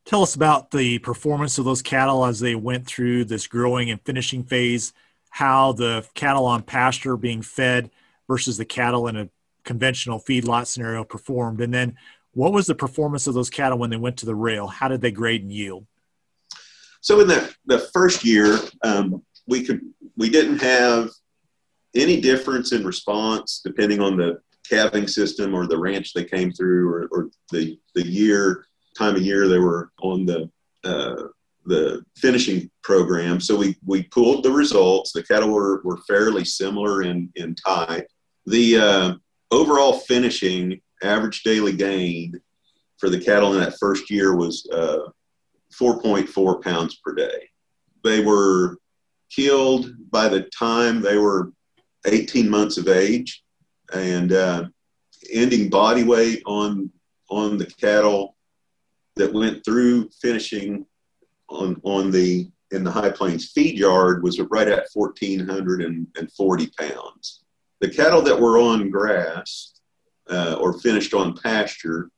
Tell 0.07 0.23
us 0.23 0.35
about 0.35 0.71
the 0.71 0.99
performance 1.01 1.59
of 1.59 1.67
those 1.67 1.83
cattle 1.83 2.25
as 2.25 2.41
they 2.41 2.55
went 2.55 2.87
through 2.87 3.27
this 3.27 3.47
growing 3.47 3.91
and 3.91 4.01
finishing 4.03 4.43
phase, 4.43 4.95
how 5.31 5.73
the 5.73 6.07
cattle 6.15 6.47
on 6.47 6.63
pasture 6.63 7.17
being 7.17 7.43
fed 7.43 7.91
versus 8.29 8.57
the 8.57 8.65
cattle 8.65 9.09
in 9.09 9.17
a 9.17 9.29
conventional 9.65 10.21
feedlot 10.21 10.67
scenario 10.67 11.05
performed? 11.05 11.61
And 11.61 11.73
then 11.73 11.97
what 12.33 12.53
was 12.53 12.67
the 12.67 12.75
performance 12.75 13.27
of 13.27 13.35
those 13.35 13.51
cattle 13.51 13.79
when 13.79 13.91
they 13.91 13.97
went 13.97 14.19
to 14.19 14.27
the 14.27 14.35
rail? 14.35 14.69
How 14.69 14.89
did 14.89 15.01
they 15.01 15.11
grade 15.11 15.43
and 15.43 15.53
yield? 15.53 15.87
So 17.01 17.21
in 17.21 17.29
the, 17.29 17.53
the 17.67 17.79
first 17.93 18.25
year, 18.25 18.59
um, 18.83 19.23
we 19.47 19.65
could 19.65 19.81
we 20.17 20.29
didn't 20.29 20.61
have 20.61 21.11
any 21.95 22.21
difference 22.21 22.73
in 22.73 22.85
response 22.85 23.61
depending 23.65 24.01
on 24.01 24.17
the 24.17 24.41
calving 24.69 25.09
system 25.09 25.55
or 25.55 25.67
the 25.67 25.79
ranch 25.79 26.13
they 26.13 26.25
came 26.25 26.53
through 26.53 26.89
or, 26.89 27.09
or 27.11 27.31
the 27.51 27.79
the 27.95 28.07
year 28.07 28.67
time 28.97 29.17
of 29.17 29.23
year 29.23 29.49
they 29.49 29.59
were 29.59 29.91
on 30.03 30.27
the 30.27 30.51
uh, 30.85 31.29
the 31.67 32.05
finishing 32.17 32.71
program. 32.83 33.41
So 33.41 33.57
we 33.57 33.77
we 33.87 34.05
pulled 34.05 34.45
the 34.45 34.53
results. 34.53 35.13
The 35.13 35.23
cattle 35.23 35.51
were, 35.51 35.83
were 35.85 35.99
fairly 36.09 36.45
similar 36.45 37.03
in 37.03 37.31
in 37.37 37.55
type. 37.55 38.09
The 38.49 38.79
uh, 38.79 39.15
overall 39.51 39.99
finishing 39.99 40.81
average 41.03 41.43
daily 41.43 41.75
gain 41.75 42.41
for 42.97 43.11
the 43.11 43.21
cattle 43.21 43.53
in 43.53 43.61
that 43.61 43.79
first 43.79 44.11
year 44.11 44.37
was 44.37 44.67
uh, 44.73 45.11
4.4 45.79 46.63
pounds 46.65 46.97
per 47.05 47.15
day. 47.15 47.51
They 48.05 48.25
were 48.25 48.79
killed 49.31 49.91
by 50.11 50.29
the 50.29 50.45
time 50.45 51.03
they 51.03 51.19
were 51.19 51.53
18 52.07 52.49
months 52.49 52.79
of 52.79 52.89
age, 52.89 53.45
and 53.93 54.33
uh, 54.33 54.65
ending 55.31 55.69
body 55.69 56.05
weight 56.05 56.43
on 56.47 56.91
on 57.29 57.59
the 57.59 57.67
cattle 57.67 58.35
that 59.17 59.31
went 59.31 59.63
through 59.63 60.09
finishing 60.23 60.87
on 61.51 61.79
on 61.85 62.11
the 62.11 62.51
in 62.71 62.83
the 62.83 62.91
High 62.91 63.11
Plains 63.11 63.51
feed 63.51 63.77
yard 63.77 64.23
was 64.23 64.41
right 64.41 64.69
at 64.69 64.89
1,440 64.95 66.71
pounds. 66.79 67.45
The 67.81 67.89
cattle 67.89 68.23
that 68.23 68.41
were 68.41 68.59
on 68.59 68.91
grass 68.91 69.81
uh, 70.31 70.57
or 70.61 70.79
finished 70.81 71.15
on 71.15 71.37
pasture, 71.37 72.11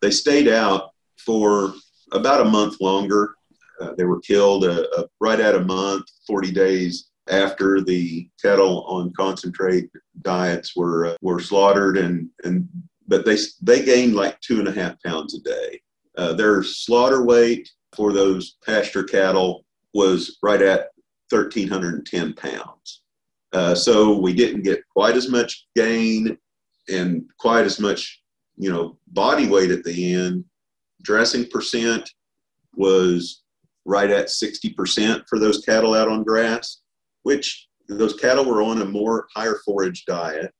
they 0.00 0.10
stayed 0.10 0.48
out 0.48 0.90
for 1.18 1.74
about 2.12 2.46
a 2.46 2.50
month 2.50 2.80
longer. 2.80 3.34
Uh, 3.80 3.92
they 3.96 4.04
were 4.04 4.20
killed 4.20 4.64
uh, 4.64 4.84
uh 4.96 5.04
right 5.20 5.40
at 5.40 5.54
a 5.54 5.64
month, 5.64 6.04
40 6.26 6.52
days 6.52 7.10
after 7.28 7.80
the 7.80 8.28
cattle 8.40 8.84
on 8.84 9.12
concentrate 9.14 9.88
diets 10.22 10.76
were 10.76 11.06
uh, 11.06 11.16
were 11.20 11.40
slaughtered, 11.40 11.96
and 11.96 12.28
and 12.44 12.68
but 13.08 13.24
they 13.24 13.36
they 13.62 13.84
gained 13.84 14.14
like 14.14 14.40
two 14.40 14.58
and 14.58 14.68
a 14.68 14.72
half 14.72 15.00
pounds 15.02 15.34
a 15.34 15.40
day. 15.40 15.80
Uh, 16.16 16.32
their 16.32 16.62
slaughter 16.62 17.24
weight 17.24 17.68
for 17.96 18.12
those 18.12 18.56
pasture 18.64 19.04
cattle 19.04 19.64
was 19.94 20.38
right 20.42 20.62
at 20.62 20.88
1,310 21.30 22.34
pounds. 22.34 23.02
Uh, 23.54 23.74
so 23.74 24.18
we 24.18 24.32
didn't 24.32 24.62
get 24.62 24.82
quite 24.88 25.16
as 25.16 25.28
much 25.28 25.66
gain 25.76 26.36
and 26.88 27.24
quite 27.38 27.64
as 27.64 27.78
much, 27.78 28.20
you 28.56 28.70
know, 28.70 28.98
body 29.08 29.48
weight 29.48 29.70
at 29.70 29.84
the 29.84 30.14
end. 30.14 30.44
Dressing 31.02 31.46
percent 31.46 32.10
was 32.74 33.42
right 33.84 34.10
at 34.10 34.26
60% 34.26 35.22
for 35.28 35.38
those 35.38 35.64
cattle 35.64 35.94
out 35.94 36.08
on 36.08 36.24
grass, 36.24 36.80
which 37.22 37.68
those 37.88 38.14
cattle 38.14 38.44
were 38.44 38.62
on 38.62 38.82
a 38.82 38.86
more 38.86 39.28
higher 39.34 39.60
forage 39.64 40.04
diet. 40.04 40.52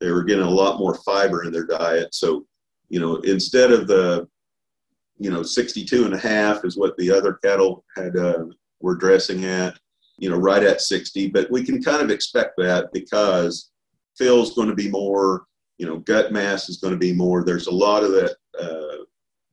They 0.00 0.10
were 0.10 0.24
getting 0.24 0.44
a 0.44 0.50
lot 0.50 0.78
more 0.78 0.96
fiber 1.04 1.44
in 1.44 1.52
their 1.52 1.66
diet. 1.66 2.14
So, 2.14 2.46
you 2.88 2.98
know, 2.98 3.16
instead 3.18 3.70
of 3.70 3.86
the, 3.86 4.26
you 5.18 5.30
know, 5.30 5.42
62 5.42 6.04
and 6.04 6.14
a 6.14 6.18
half 6.18 6.64
is 6.64 6.76
what 6.76 6.96
the 6.96 7.12
other 7.12 7.34
cattle 7.44 7.84
had 7.96 8.16
uh, 8.16 8.46
we're 8.80 8.96
dressing 8.96 9.44
at, 9.44 9.78
you 10.20 10.28
know, 10.28 10.36
right 10.36 10.62
at 10.62 10.82
60. 10.82 11.28
But 11.28 11.50
we 11.50 11.64
can 11.64 11.82
kind 11.82 12.02
of 12.02 12.10
expect 12.10 12.52
that 12.58 12.92
because 12.92 13.70
fill's 14.16 14.54
going 14.54 14.68
to 14.68 14.74
be 14.74 14.90
more, 14.90 15.46
you 15.78 15.86
know, 15.86 15.96
gut 15.96 16.30
mass 16.30 16.68
is 16.68 16.76
going 16.76 16.92
to 16.92 16.98
be 16.98 17.12
more. 17.12 17.42
There's 17.42 17.66
a 17.66 17.74
lot 17.74 18.04
of 18.04 18.12
that 18.12 18.36
uh, 18.60 19.04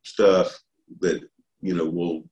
stuff 0.03 0.59
that, 0.99 1.21
you 1.61 1.73
know, 1.73 1.85
will 1.85 2.23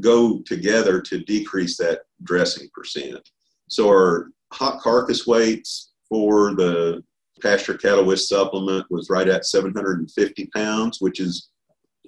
go 0.00 0.40
together 0.40 1.00
to 1.02 1.20
decrease 1.20 1.76
that 1.76 2.00
dressing 2.22 2.68
percent. 2.74 3.28
So 3.68 3.88
our 3.88 4.30
hot 4.52 4.80
carcass 4.80 5.26
weights 5.26 5.92
for 6.08 6.54
the 6.54 7.04
pasture 7.42 7.76
cattle 7.76 8.06
with 8.06 8.20
supplement 8.20 8.86
was 8.90 9.10
right 9.10 9.28
at 9.28 9.44
750 9.44 10.46
pounds, 10.54 11.00
which 11.00 11.20
is 11.20 11.50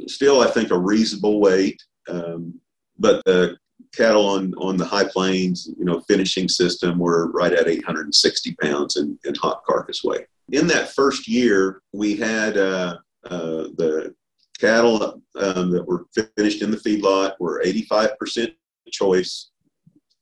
still, 0.07 0.41
I 0.41 0.51
think, 0.51 0.71
a 0.71 0.79
reasonable 0.79 1.39
weight. 1.39 1.81
Um, 2.09 2.59
but 2.99 3.23
the 3.27 3.59
cattle 3.97 4.27
on, 4.27 4.55
on 4.59 4.77
the 4.77 4.85
high 4.85 5.07
plains, 5.07 5.69
you 5.79 5.85
know, 5.85 6.01
finishing 6.03 6.49
system 6.49 6.99
were 6.99 7.31
right 7.33 7.53
at 7.53 7.69
860 7.69 8.55
pounds 8.57 8.97
in, 8.97 9.19
in 9.25 9.35
hot 9.35 9.63
carcass 9.65 10.05
weight. 10.05 10.27
In 10.53 10.67
that 10.69 10.93
first 10.95 11.27
year, 11.27 11.83
we 11.93 12.17
had 12.17 12.57
uh, 12.57 12.99
uh, 13.25 13.69
the 13.77 14.15
cattle 14.59 15.23
um, 15.37 15.71
that 15.71 15.85
were 15.87 16.07
finished 16.37 16.63
in 16.63 16.71
the 16.71 16.77
feedlot 16.77 17.33
were 17.41 17.63
85% 17.65 18.53
choice, 18.91 19.51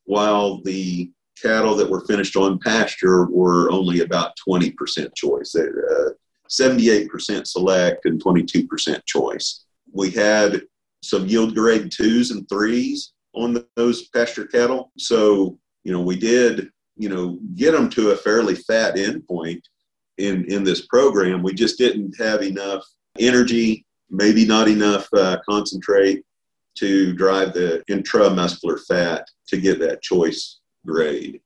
while 0.04 0.62
the 0.62 1.10
cattle 1.40 1.74
that 1.76 1.90
were 1.90 2.06
finished 2.06 2.36
on 2.36 2.58
pasture 2.58 3.26
were 3.26 3.70
only 3.70 4.00
about 4.00 4.32
20% 4.48 5.14
choice, 5.14 5.54
uh, 5.54 6.10
78% 6.48 7.46
select 7.46 8.06
and 8.06 8.22
22% 8.22 9.04
choice. 9.06 9.64
We 9.92 10.10
had 10.10 10.62
some 11.02 11.26
yield 11.26 11.54
grade 11.54 11.90
twos 11.92 12.30
and 12.30 12.48
threes 12.48 13.13
on 13.34 13.52
the, 13.54 13.66
those 13.76 14.08
pasture 14.08 14.46
cattle. 14.46 14.92
So, 14.98 15.58
you 15.82 15.92
know, 15.92 16.00
we 16.00 16.18
did, 16.18 16.70
you 16.96 17.08
know, 17.08 17.38
get 17.54 17.72
them 17.72 17.88
to 17.90 18.10
a 18.10 18.16
fairly 18.16 18.54
fat 18.54 18.96
endpoint 18.96 19.62
in, 20.18 20.44
in 20.44 20.64
this 20.64 20.86
program. 20.86 21.42
We 21.42 21.54
just 21.54 21.78
didn't 21.78 22.14
have 22.18 22.42
enough 22.42 22.84
energy, 23.18 23.84
maybe 24.10 24.46
not 24.46 24.68
enough 24.68 25.08
uh, 25.12 25.38
concentrate 25.48 26.24
to 26.76 27.12
drive 27.12 27.52
the 27.52 27.82
intramuscular 27.90 28.80
fat 28.86 29.26
to 29.48 29.60
get 29.60 29.78
that 29.80 30.02
choice 30.02 30.60
grade. 30.86 31.40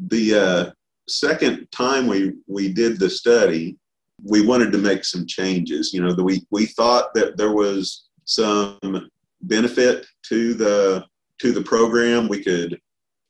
The 0.00 0.34
uh, 0.34 0.70
second 1.08 1.68
time 1.70 2.06
we, 2.06 2.32
we 2.46 2.72
did 2.72 2.98
the 2.98 3.10
study, 3.10 3.76
we 4.22 4.46
wanted 4.46 4.72
to 4.72 4.78
make 4.78 5.04
some 5.04 5.26
changes. 5.26 5.92
You 5.92 6.02
know, 6.02 6.14
the, 6.14 6.24
we, 6.24 6.46
we 6.50 6.66
thought 6.66 7.12
that 7.14 7.36
there 7.36 7.52
was 7.52 8.08
some 8.24 9.10
benefit 9.42 10.06
to 10.28 10.54
the 10.54 11.04
to 11.40 11.52
the 11.52 11.62
program. 11.62 12.28
We 12.28 12.42
could 12.42 12.80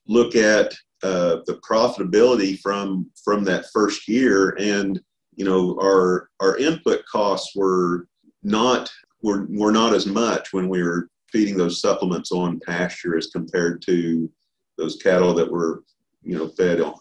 look 0.07 0.37
at 0.37 0.75
uh, 1.03 1.39
the 1.47 1.61
profitability 1.69 2.59
from 2.61 3.11
from 3.23 3.45
that 3.45 3.67
first 3.73 4.09
year, 4.09 4.57
and 4.59 5.01
you 5.37 5.45
know, 5.45 5.79
our 5.83 6.29
our 6.41 6.57
input 6.57 7.05
costs 7.07 7.55
were 7.55 8.07
not 8.43 8.91
were, 9.23 9.47
were 9.51 9.73
not 9.73 9.95
as 9.95 10.07
much 10.07 10.53
when 10.53 10.69
we 10.69 10.83
were 10.83 11.09
feeding 11.33 11.57
those 11.57 11.81
supplements 11.81 12.31
on 12.31 12.61
pasture 12.61 13.17
as 13.17 13.29
compared 13.29 13.83
to 13.83 14.31
those 14.79 14.97
cattle 14.97 15.35
that 15.35 15.51
were, 15.51 15.83
you 16.23 16.37
know, 16.37 16.49
fed 16.49 16.81
on, 16.81 16.95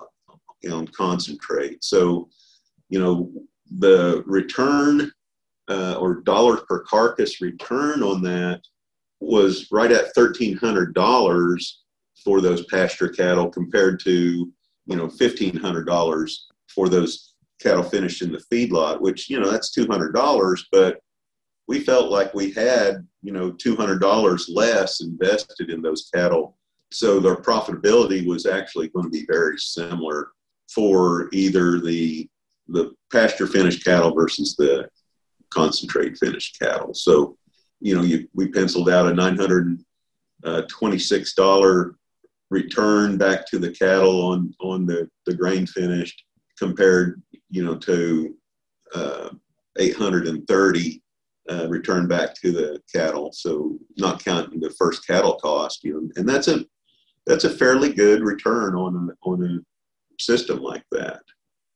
on 0.71 0.87
concentrate. 0.87 1.83
So, 1.83 2.29
you 2.89 2.99
know, 2.99 3.31
the 3.79 4.23
return 4.25 5.11
uh, 5.69 5.95
or 5.99 6.21
dollars 6.21 6.61
per 6.67 6.79
carcass 6.79 7.41
return 7.41 8.01
on 8.01 8.21
that 8.23 8.61
was 9.23 9.67
right 9.71 9.91
at 9.91 10.13
thirteen 10.13 10.57
hundred 10.57 10.93
dollars 10.93 11.81
for 12.23 12.41
those 12.41 12.65
pasture 12.65 13.09
cattle 13.09 13.49
compared 13.49 13.99
to 14.01 14.51
you 14.85 14.95
know 14.95 15.09
fifteen 15.09 15.55
hundred 15.55 15.85
dollars 15.85 16.47
for 16.73 16.89
those 16.89 17.33
cattle 17.61 17.83
finished 17.83 18.21
in 18.21 18.31
the 18.31 18.43
feedlot, 18.51 19.01
which 19.01 19.29
you 19.29 19.39
know 19.39 19.49
that's 19.49 19.71
two 19.71 19.87
hundred 19.87 20.13
dollars, 20.13 20.67
but 20.71 20.99
we 21.67 21.79
felt 21.79 22.11
like 22.11 22.33
we 22.33 22.51
had 22.51 23.07
you 23.21 23.31
know 23.31 23.51
$200 23.51 24.45
less 24.49 25.01
invested 25.01 25.69
in 25.69 25.81
those 25.81 26.09
cattle. 26.13 26.57
So 26.91 27.19
their 27.19 27.37
profitability 27.37 28.27
was 28.27 28.45
actually 28.45 28.89
going 28.89 29.05
to 29.05 29.09
be 29.09 29.25
very 29.27 29.57
similar 29.57 30.31
for 30.73 31.29
either 31.31 31.79
the 31.79 32.29
the 32.67 32.93
pasture 33.11 33.47
finished 33.47 33.83
cattle 33.83 34.13
versus 34.13 34.55
the 34.55 34.89
concentrate 35.49 36.17
finished 36.17 36.59
cattle. 36.59 36.93
So 36.93 37.37
you 37.83 37.95
know 37.95 38.01
you, 38.01 38.27
we 38.33 38.47
penciled 38.47 38.89
out 38.89 39.05
a 39.07 39.11
$926 39.11 41.95
return 42.49 43.17
back 43.17 43.45
to 43.47 43.59
the 43.59 43.71
cattle 43.71 44.21
on 44.21 44.53
on 44.61 44.85
the 44.85 45.09
the 45.25 45.33
grain 45.33 45.67
finished 45.67 46.23
compared 46.57 47.21
you 47.49 47.61
know 47.63 47.75
to 47.75 48.33
uh, 48.95 49.29
830 49.77 51.03
uh, 51.49 51.67
return 51.67 52.07
back 52.07 52.33
to 52.35 52.51
the 52.51 52.79
cattle. 52.93 53.31
So 53.33 53.77
not 53.97 54.23
counting 54.23 54.61
the 54.61 54.69
first 54.71 55.05
cattle 55.05 55.35
cost, 55.35 55.83
you 55.83 55.93
know, 55.93 56.09
and 56.15 56.27
that's 56.27 56.47
a 56.47 56.65
that's 57.25 57.43
a 57.43 57.49
fairly 57.49 57.93
good 57.93 58.21
return 58.21 58.75
on 58.75 59.09
a, 59.09 59.13
on 59.29 59.43
a 59.43 59.59
system 60.21 60.61
like 60.61 60.85
that. 60.91 61.21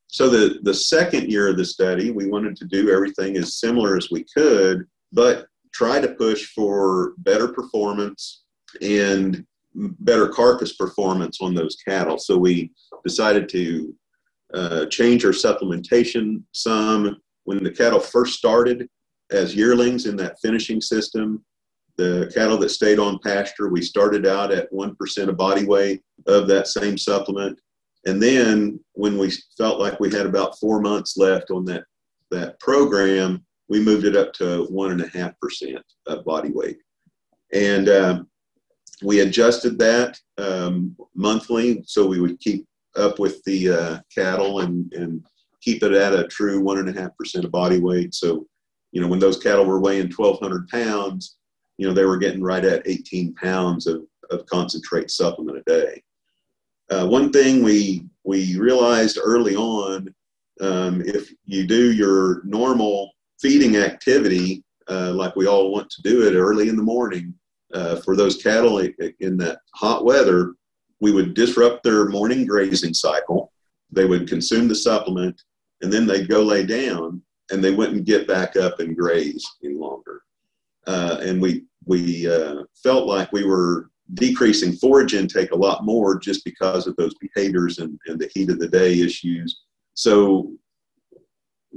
So 0.08 0.30
the 0.30 0.60
the 0.64 0.74
second 0.74 1.30
year 1.30 1.50
of 1.50 1.58
the 1.58 1.66
study, 1.66 2.12
we 2.12 2.28
wanted 2.28 2.56
to 2.58 2.66
do 2.66 2.92
everything 2.92 3.36
as 3.36 3.60
similar 3.60 3.98
as 3.98 4.10
we 4.10 4.26
could, 4.34 4.88
but 5.12 5.48
try 5.78 6.02
to 6.02 6.16
push 6.16 6.48
for 6.56 7.14
better 7.20 7.48
performance 7.48 8.44
and 8.82 9.46
better 9.76 10.28
carcass 10.28 10.74
performance 10.74 11.38
on 11.42 11.54
those 11.54 11.76
cattle. 11.88 12.18
So 12.18 12.38
we 12.38 12.72
decided 13.06 13.48
to 13.50 13.96
uh, 14.54 14.86
change 14.88 15.24
our 15.24 15.32
supplementation 15.32 16.42
some. 16.52 17.18
When 17.44 17.64
the 17.64 17.72
cattle 17.72 18.00
first 18.00 18.38
started, 18.38 18.90
as 19.32 19.56
yearlings 19.56 20.06
in 20.06 20.16
that 20.18 20.40
finishing 20.42 20.82
system. 20.82 21.44
The 21.98 22.32
cattle 22.34 22.58
that 22.60 22.70
stayed 22.70 23.00
on 23.00 23.20
pasture, 23.20 23.70
we 23.70 23.82
started 23.82 24.28
out 24.28 24.52
at 24.52 24.72
1% 24.72 25.28
of 25.28 25.38
body 25.38 25.66
weight 25.66 26.02
of 26.28 26.48
that 26.48 26.68
same 26.68 26.98
supplement. 26.98 27.60
And 28.06 28.22
then 28.22 28.80
when 28.94 29.18
we 29.18 29.32
felt 29.58 29.80
like 29.80 30.00
we 30.00 30.12
had 30.12 30.26
about 30.26 30.60
four 30.60 30.80
months 30.80 31.18
left 31.18 31.50
on 31.50 31.66
that, 31.66 31.84
that 32.30 32.60
program, 32.60 33.44
we 33.70 33.80
moved 33.80 34.06
it 34.06 34.16
up 34.16 34.34
to 34.34 34.68
1.5% 34.72 35.82
of 36.08 36.26
body 36.26 36.52
weight. 36.52 36.78
And 37.54 37.90
um, 37.90 38.30
we 39.04 39.22
adjusted 39.22 39.78
that 39.80 40.20
um, 40.38 40.96
monthly 41.16 41.84
so 41.86 42.06
we 42.06 42.20
would 42.20 42.40
keep 42.40 42.66
up 42.96 43.20
with 43.20 43.44
the 43.44 43.70
uh, 43.70 44.00
cattle 44.14 44.62
and, 44.62 44.92
and 44.94 45.26
keep 45.62 45.84
it 45.84 45.92
at 45.92 46.14
a 46.14 46.28
true 46.28 46.62
1.5% 46.64 47.44
of 47.44 47.52
body 47.52 47.80
weight. 47.80 48.14
So 48.14 48.48
you 48.92 49.02
know, 49.02 49.08
when 49.08 49.20
those 49.20 49.38
cattle 49.38 49.66
were 49.66 49.80
weighing 49.80 50.12
1,200 50.12 50.68
pounds, 50.70 51.38
you 51.78 51.88
know, 51.88 51.94
they 51.94 52.06
were 52.06 52.18
getting 52.18 52.42
right 52.42 52.64
at 52.64 52.88
18 52.88 53.36
pounds 53.36 53.88
of, 53.88 54.04
of 54.32 54.46
concentrate 54.48 55.12
supplement 55.12 55.60
a 55.60 55.64
day. 55.64 56.04
Uh, 56.90 57.06
one 57.06 57.32
thing 57.32 57.64
we 57.64 58.06
we 58.24 58.58
realized 58.58 59.20
early 59.22 59.56
on, 59.56 60.14
um, 60.62 61.02
if 61.06 61.32
you 61.46 61.68
do 61.68 61.92
your 61.92 62.42
normal 62.44 63.12
feeding 63.42 63.78
activity, 63.78 64.64
uh, 64.90 65.12
like 65.14 65.36
we 65.36 65.48
all 65.48 65.72
want 65.72 65.90
to 65.90 66.02
do 66.02 66.28
it 66.28 66.36
early 66.36 66.70
in 66.70 66.76
the 66.76 66.84
morning, 66.84 67.34
uh, 67.74 67.98
for 67.98 68.16
those 68.16 68.42
cattle 68.42 68.80
in 68.80 69.38
that 69.38 69.60
hot 69.76 70.06
weather, 70.06 70.54
we 71.00 71.12
would 71.12 71.34
disrupt 71.34 71.84
their 71.84 72.06
morning 72.06 72.46
grazing 72.46 72.94
cycle. 72.94 73.52
They 73.92 74.06
would 74.06 74.28
consume 74.28 74.68
the 74.68 74.76
supplement, 74.76 75.42
and 75.82 75.92
then 75.92 76.08
they'd 76.08 76.30
go 76.30 76.42
lay 76.42 76.66
down 76.66 77.22
and 77.52 77.64
they 77.64 77.72
wouldn't 77.72 78.06
get 78.06 78.28
back 78.28 78.56
up 78.56 78.80
and 78.80 78.98
graze 78.98 79.46
any 79.64 79.76
longer. 79.76 80.22
Uh, 80.86 81.18
and 81.22 81.42
we 81.42 81.64
we 81.86 82.30
uh, 82.30 82.64
felt 82.84 83.08
like 83.08 83.32
we 83.32 83.46
were 83.46 83.90
decreasing 84.14 84.74
forage 84.74 85.14
intake 85.14 85.52
a 85.52 85.56
lot 85.56 85.86
more 85.86 86.18
just 86.20 86.44
because 86.44 86.88
of 86.88 86.96
those 86.96 87.14
behaviors 87.16 87.80
and, 87.80 87.98
and 88.08 88.20
the 88.20 88.30
heat 88.34 88.50
of 88.50 88.60
the 88.60 88.68
day 88.68 89.00
issues. 89.00 89.64
So 89.94 90.54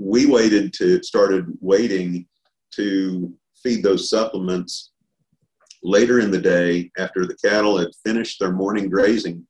we 0.01 0.25
waited 0.25 0.73
to 0.73 1.03
started 1.03 1.47
waiting 1.61 2.27
to 2.73 3.33
feed 3.63 3.83
those 3.83 4.09
supplements 4.09 4.93
later 5.83 6.21
in 6.21 6.31
the 6.31 6.41
day 6.41 6.91
after 6.99 7.27
the 7.27 7.37
cattle 7.37 7.77
had 7.77 7.89
finished 8.05 8.41
their 8.41 8.53
morning 8.53 8.89
grazing 8.89 9.47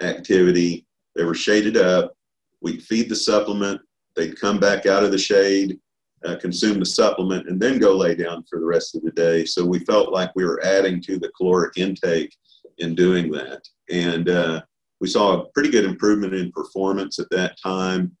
activity. 0.00 0.86
They 1.16 1.24
were 1.24 1.34
shaded 1.34 1.76
up. 1.76 2.14
We'd 2.60 2.82
feed 2.82 3.08
the 3.08 3.16
supplement 3.16 3.80
they'd 4.14 4.38
come 4.38 4.60
back 4.60 4.86
out 4.86 5.02
of 5.02 5.10
the 5.10 5.18
shade, 5.18 5.78
uh, 6.24 6.36
consume 6.36 6.78
the 6.78 6.86
supplement, 6.86 7.48
and 7.48 7.60
then 7.60 7.78
go 7.78 7.96
lay 7.96 8.14
down 8.14 8.44
for 8.48 8.60
the 8.60 8.66
rest 8.66 8.94
of 8.94 9.02
the 9.02 9.12
day. 9.12 9.44
So 9.44 9.64
we 9.64 9.80
felt 9.80 10.12
like 10.12 10.30
we 10.34 10.44
were 10.44 10.64
adding 10.64 11.00
to 11.02 11.18
the 11.18 11.30
caloric 11.36 11.76
intake 11.76 12.34
in 12.78 12.94
doing 12.94 13.32
that. 13.32 13.62
And 13.90 14.28
uh, 14.28 14.62
we 15.00 15.08
saw 15.08 15.40
a 15.40 15.48
pretty 15.50 15.70
good 15.70 15.84
improvement 15.84 16.34
in 16.34 16.52
performance 16.52 17.18
at 17.18 17.30
that 17.30 17.56
time. 17.60 18.16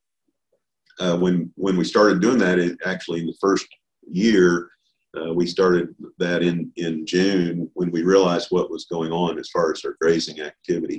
Uh, 1.00 1.16
when 1.16 1.52
when 1.56 1.76
we 1.76 1.84
started 1.84 2.20
doing 2.20 2.38
that, 2.38 2.58
it 2.58 2.76
actually 2.84 3.20
in 3.20 3.26
the 3.26 3.40
first 3.40 3.66
year, 4.10 4.70
Uh, 5.18 5.32
we 5.32 5.46
started 5.46 5.86
that 6.18 6.42
in, 6.42 6.70
in 6.76 6.94
June 7.14 7.70
when 7.78 7.90
we 7.90 8.12
realized 8.14 8.48
what 8.50 8.70
was 8.70 8.84
going 8.94 9.10
on 9.10 9.38
as 9.38 9.48
far 9.54 9.72
as 9.72 9.82
our 9.84 9.96
grazing 10.00 10.38
activity. 10.50 10.98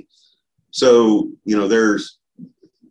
So, 0.82 0.90
you 1.48 1.56
know, 1.56 1.68
there's, 1.68 2.04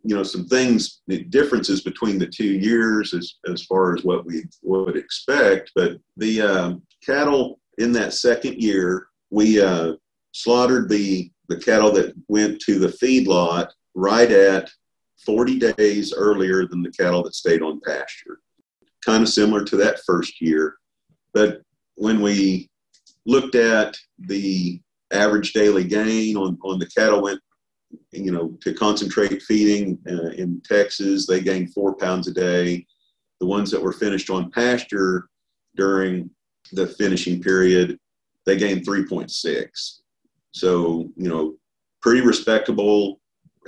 you 0.08 0.14
know, 0.16 0.24
some 0.24 0.46
things, 0.46 1.02
differences 1.28 1.82
between 1.90 2.18
the 2.18 2.30
two 2.38 2.52
years 2.70 3.12
as, 3.18 3.26
as 3.52 3.60
far 3.70 3.94
as 3.94 4.02
what 4.02 4.24
we 4.28 4.36
would 4.62 4.96
expect. 4.96 5.64
But 5.74 5.90
the 6.16 6.34
uh, 6.52 6.68
cattle 7.04 7.60
in 7.76 7.92
that 7.92 8.12
second 8.14 8.54
year, 8.68 8.88
we 9.30 9.46
uh, 9.60 9.88
slaughtered 10.32 10.88
the, 10.88 11.30
the 11.52 11.60
cattle 11.68 11.92
that 11.92 12.14
went 12.28 12.60
to 12.66 12.78
the 12.78 12.92
feedlot 13.00 13.68
right 13.94 14.32
at 14.52 14.64
40 15.24 15.58
days 15.58 16.12
earlier 16.12 16.66
than 16.66 16.82
the 16.82 16.90
cattle 16.90 17.22
that 17.22 17.34
stayed 17.34 17.62
on 17.62 17.80
pasture. 17.86 18.40
Kind 19.04 19.22
of 19.22 19.28
similar 19.28 19.64
to 19.64 19.76
that 19.76 20.00
first 20.06 20.40
year. 20.40 20.76
But 21.32 21.62
when 21.94 22.20
we 22.20 22.68
looked 23.26 23.54
at 23.54 23.96
the 24.18 24.80
average 25.12 25.52
daily 25.52 25.84
gain 25.84 26.36
on, 26.36 26.58
on 26.62 26.78
the 26.78 26.86
cattle 26.86 27.22
went, 27.22 27.40
you 28.12 28.30
know, 28.30 28.56
to 28.60 28.72
concentrate 28.72 29.42
feeding 29.42 29.98
uh, 30.08 30.30
in 30.30 30.60
Texas, 30.64 31.26
they 31.26 31.40
gained 31.40 31.72
four 31.72 31.94
pounds 31.96 32.28
a 32.28 32.32
day. 32.32 32.86
The 33.40 33.46
ones 33.46 33.70
that 33.70 33.82
were 33.82 33.92
finished 33.92 34.30
on 34.30 34.50
pasture 34.50 35.28
during 35.76 36.30
the 36.72 36.86
finishing 36.86 37.42
period, 37.42 37.98
they 38.46 38.56
gained 38.56 38.86
3.6. 38.86 40.00
So, 40.52 41.10
you 41.16 41.28
know, 41.28 41.56
pretty 42.02 42.20
respectable 42.20 43.19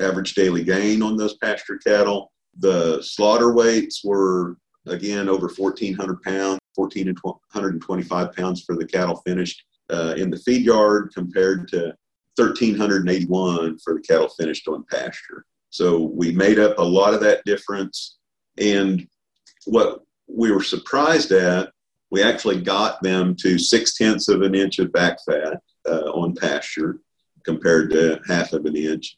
average 0.02 0.34
daily 0.34 0.64
gain 0.64 1.02
on 1.02 1.16
those 1.16 1.36
pasture 1.36 1.78
cattle. 1.78 2.32
The 2.58 3.02
slaughter 3.02 3.52
weights 3.52 4.02
were 4.04 4.56
again 4.86 5.28
over 5.28 5.48
1,400 5.48 6.22
pounds, 6.22 6.60
1,425 6.74 8.32
pounds 8.32 8.62
for 8.62 8.76
the 8.76 8.86
cattle 8.86 9.16
finished 9.26 9.64
uh, 9.90 10.14
in 10.16 10.30
the 10.30 10.38
feed 10.38 10.64
yard 10.64 11.12
compared 11.14 11.68
to 11.68 11.94
1,381 12.36 13.78
for 13.78 13.94
the 13.94 14.00
cattle 14.00 14.28
finished 14.28 14.66
on 14.68 14.84
pasture. 14.90 15.44
So 15.70 16.02
we 16.02 16.32
made 16.32 16.58
up 16.58 16.78
a 16.78 16.82
lot 16.82 17.14
of 17.14 17.20
that 17.20 17.44
difference. 17.44 18.18
And 18.58 19.06
what 19.66 20.00
we 20.26 20.50
were 20.50 20.62
surprised 20.62 21.32
at, 21.32 21.70
we 22.10 22.22
actually 22.22 22.60
got 22.60 23.02
them 23.02 23.34
to 23.36 23.58
six 23.58 23.96
tenths 23.96 24.28
of 24.28 24.42
an 24.42 24.54
inch 24.54 24.78
of 24.78 24.92
back 24.92 25.18
fat 25.24 25.60
uh, 25.88 26.10
on 26.10 26.34
pasture 26.34 26.98
compared 27.44 27.90
to 27.90 28.20
half 28.28 28.52
of 28.52 28.66
an 28.66 28.76
inch. 28.76 29.16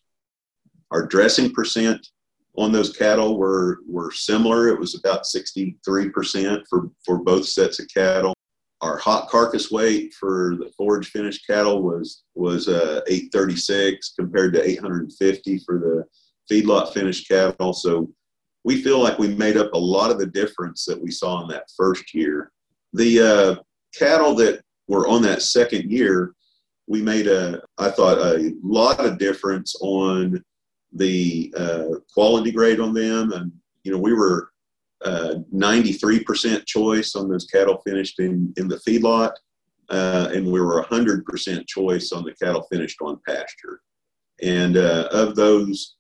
Our 0.94 1.04
dressing 1.04 1.52
percent 1.52 2.06
on 2.56 2.70
those 2.70 2.96
cattle 2.96 3.36
were, 3.36 3.80
were 3.84 4.12
similar. 4.12 4.68
It 4.68 4.78
was 4.78 4.94
about 4.94 5.24
63% 5.24 6.62
for, 6.70 6.88
for 7.04 7.18
both 7.18 7.46
sets 7.46 7.80
of 7.80 7.88
cattle. 7.92 8.32
Our 8.80 8.96
hot 8.98 9.28
carcass 9.28 9.72
weight 9.72 10.14
for 10.14 10.54
the 10.56 10.70
forage 10.76 11.08
finished 11.08 11.48
cattle 11.48 11.82
was, 11.82 12.22
was 12.36 12.68
uh, 12.68 13.00
836 13.08 14.14
compared 14.16 14.52
to 14.54 14.64
850 14.64 15.58
for 15.66 15.80
the 15.80 16.04
feedlot 16.48 16.92
finished 16.92 17.26
cattle. 17.26 17.72
So 17.72 18.08
we 18.62 18.80
feel 18.80 19.02
like 19.02 19.18
we 19.18 19.34
made 19.34 19.56
up 19.56 19.72
a 19.74 19.78
lot 19.78 20.12
of 20.12 20.20
the 20.20 20.26
difference 20.26 20.84
that 20.84 21.02
we 21.02 21.10
saw 21.10 21.42
in 21.42 21.48
that 21.48 21.64
first 21.76 22.14
year. 22.14 22.52
The 22.92 23.20
uh, 23.20 23.62
cattle 23.98 24.36
that 24.36 24.62
were 24.86 25.08
on 25.08 25.22
that 25.22 25.42
second 25.42 25.90
year, 25.90 26.34
we 26.86 27.02
made 27.02 27.26
a, 27.26 27.60
I 27.78 27.90
thought, 27.90 28.18
a 28.18 28.52
lot 28.62 29.04
of 29.04 29.18
difference 29.18 29.74
on 29.80 30.40
the 30.94 31.52
uh, 31.56 31.98
quality 32.12 32.52
grade 32.52 32.80
on 32.80 32.94
them. 32.94 33.32
And, 33.32 33.52
you 33.82 33.92
know, 33.92 33.98
we 33.98 34.12
were 34.12 34.50
uh, 35.04 35.34
93% 35.52 36.64
choice 36.66 37.14
on 37.14 37.28
those 37.28 37.44
cattle 37.46 37.82
finished 37.86 38.20
in, 38.20 38.52
in 38.56 38.68
the 38.68 38.80
feedlot. 38.88 39.32
Uh, 39.90 40.30
and 40.32 40.46
we 40.46 40.60
were 40.60 40.82
100% 40.84 41.66
choice 41.66 42.12
on 42.12 42.24
the 42.24 42.34
cattle 42.34 42.66
finished 42.72 42.98
on 43.02 43.20
pasture. 43.26 43.80
And 44.42 44.76
uh, 44.76 45.08
of 45.10 45.36
those, 45.36 45.96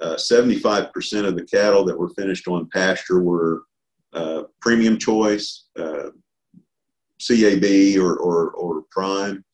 75% 0.00 0.86
uh, 1.24 1.28
of 1.28 1.36
the 1.36 1.44
cattle 1.44 1.84
that 1.84 1.98
were 1.98 2.08
finished 2.10 2.48
on 2.48 2.68
pasture 2.72 3.20
were 3.20 3.62
uh, 4.12 4.44
premium 4.60 4.96
choice, 4.96 5.66
CAB 5.76 7.64
or, 7.98 8.16
or, 8.16 8.50
or 8.52 8.82
prime. 8.90 9.44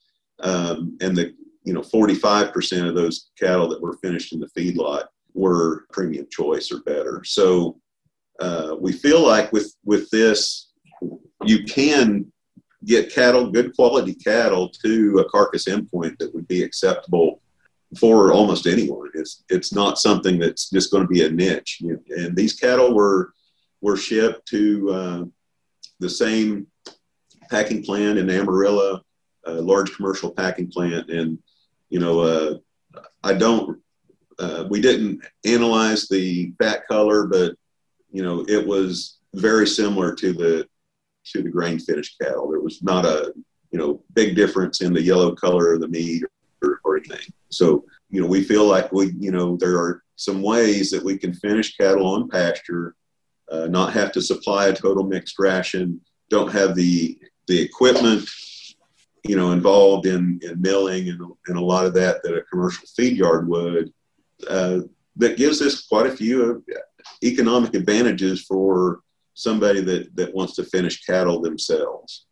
Um, 0.40 0.96
and 1.00 1.16
the 1.16 1.34
you 1.66 1.72
know, 1.72 1.80
45% 1.80 2.88
of 2.88 2.94
those 2.94 3.30
cattle 3.38 3.68
that 3.68 3.82
were 3.82 3.98
finished 3.98 4.32
in 4.32 4.38
the 4.38 4.48
feedlot 4.56 5.06
were 5.34 5.84
premium 5.90 6.26
choice 6.30 6.70
or 6.70 6.80
better. 6.82 7.22
So 7.24 7.78
uh, 8.40 8.76
we 8.78 8.92
feel 8.92 9.26
like 9.26 9.52
with 9.52 9.74
with 9.84 10.08
this, 10.10 10.70
you 11.44 11.64
can 11.64 12.30
get 12.84 13.12
cattle, 13.12 13.50
good 13.50 13.74
quality 13.74 14.14
cattle, 14.14 14.68
to 14.84 15.18
a 15.18 15.28
carcass 15.28 15.64
endpoint 15.64 16.18
that 16.18 16.32
would 16.34 16.46
be 16.46 16.62
acceptable 16.62 17.42
for 17.98 18.32
almost 18.32 18.66
anyone. 18.66 19.10
It's 19.14 19.42
it's 19.48 19.72
not 19.72 19.98
something 19.98 20.38
that's 20.38 20.70
just 20.70 20.92
going 20.92 21.02
to 21.02 21.12
be 21.12 21.24
a 21.24 21.30
niche. 21.30 21.82
And 22.10 22.36
these 22.36 22.54
cattle 22.54 22.94
were 22.94 23.32
were 23.80 23.96
shipped 23.96 24.46
to 24.48 24.90
uh, 24.90 25.24
the 25.98 26.10
same 26.10 26.68
packing 27.50 27.82
plant 27.82 28.18
in 28.18 28.30
Amarillo, 28.30 29.02
a 29.46 29.52
large 29.52 29.94
commercial 29.96 30.30
packing 30.30 30.70
plant, 30.70 31.10
and 31.10 31.38
you 31.88 32.00
know, 32.00 32.20
uh, 32.20 32.54
I 33.22 33.34
don't, 33.34 33.80
uh, 34.38 34.64
we 34.68 34.80
didn't 34.80 35.24
analyze 35.44 36.08
the 36.08 36.52
fat 36.60 36.86
color, 36.86 37.26
but, 37.26 37.54
you 38.10 38.22
know, 38.22 38.44
it 38.48 38.66
was 38.66 39.18
very 39.34 39.66
similar 39.66 40.14
to 40.14 40.32
the, 40.32 40.68
to 41.32 41.42
the 41.42 41.48
grain 41.48 41.78
finished 41.78 42.18
cattle. 42.20 42.50
There 42.50 42.60
was 42.60 42.82
not 42.82 43.04
a, 43.04 43.32
you 43.70 43.78
know, 43.78 44.02
big 44.14 44.36
difference 44.36 44.80
in 44.80 44.92
the 44.92 45.02
yellow 45.02 45.34
color 45.34 45.74
of 45.74 45.80
the 45.80 45.88
meat 45.88 46.22
or, 46.62 46.80
or 46.84 46.96
anything. 46.96 47.32
So, 47.50 47.84
you 48.10 48.20
know, 48.20 48.28
we 48.28 48.42
feel 48.42 48.66
like 48.66 48.92
we, 48.92 49.12
you 49.18 49.32
know, 49.32 49.56
there 49.56 49.76
are 49.76 50.02
some 50.16 50.42
ways 50.42 50.90
that 50.90 51.04
we 51.04 51.18
can 51.18 51.34
finish 51.34 51.76
cattle 51.76 52.06
on 52.06 52.28
pasture, 52.28 52.94
uh, 53.50 53.66
not 53.66 53.92
have 53.92 54.12
to 54.12 54.22
supply 54.22 54.68
a 54.68 54.74
total 54.74 55.04
mixed 55.04 55.38
ration, 55.38 56.00
don't 56.30 56.52
have 56.52 56.74
the 56.74 57.18
the 57.46 57.60
equipment 57.60 58.28
you 59.28 59.36
know, 59.36 59.52
involved 59.52 60.06
in, 60.06 60.40
in 60.42 60.60
milling 60.60 61.08
and, 61.08 61.20
and 61.46 61.56
a 61.56 61.60
lot 61.60 61.86
of 61.86 61.94
that 61.94 62.22
that 62.22 62.36
a 62.36 62.42
commercial 62.42 62.86
feed 62.96 63.16
yard 63.16 63.48
would, 63.48 63.92
uh, 64.48 64.80
that 65.16 65.36
gives 65.36 65.62
us 65.62 65.86
quite 65.86 66.06
a 66.06 66.16
few 66.16 66.64
economic 67.22 67.74
advantages 67.74 68.42
for 68.42 69.00
somebody 69.34 69.80
that, 69.80 70.14
that 70.16 70.34
wants 70.34 70.54
to 70.56 70.64
finish 70.64 71.04
cattle 71.04 71.40
themselves. 71.40 72.26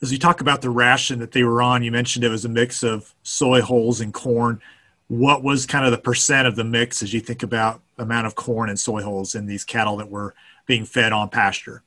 As 0.00 0.12
you 0.12 0.18
talk 0.18 0.40
about 0.40 0.62
the 0.62 0.70
ration 0.70 1.18
that 1.18 1.32
they 1.32 1.42
were 1.42 1.60
on, 1.60 1.82
you 1.82 1.90
mentioned 1.90 2.24
it 2.24 2.28
was 2.28 2.44
a 2.44 2.48
mix 2.48 2.84
of 2.84 3.14
soy 3.22 3.60
hulls 3.60 4.00
and 4.00 4.14
corn. 4.14 4.60
What 5.08 5.42
was 5.42 5.66
kind 5.66 5.84
of 5.84 5.90
the 5.90 5.98
percent 5.98 6.46
of 6.46 6.54
the 6.54 6.64
mix 6.64 7.02
as 7.02 7.12
you 7.12 7.20
think 7.20 7.42
about 7.42 7.80
amount 7.98 8.26
of 8.26 8.36
corn 8.36 8.68
and 8.68 8.78
soy 8.78 9.02
hulls 9.02 9.34
in 9.34 9.46
these 9.46 9.64
cattle 9.64 9.96
that 9.96 10.08
were 10.08 10.34
being 10.66 10.84
fed 10.84 11.12
on 11.12 11.30
pasture? 11.30 11.82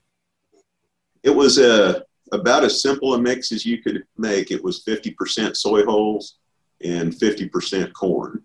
It 1.23 1.29
was 1.29 1.57
a 1.57 2.03
about 2.31 2.63
as 2.63 2.81
simple 2.81 3.13
a 3.13 3.21
mix 3.21 3.51
as 3.51 3.65
you 3.65 3.81
could 3.81 4.03
make. 4.17 4.51
It 4.51 4.63
was 4.63 4.83
50% 4.83 5.55
soy 5.55 5.83
hulls 5.85 6.37
and 6.83 7.13
50% 7.13 7.93
corn. 7.93 8.43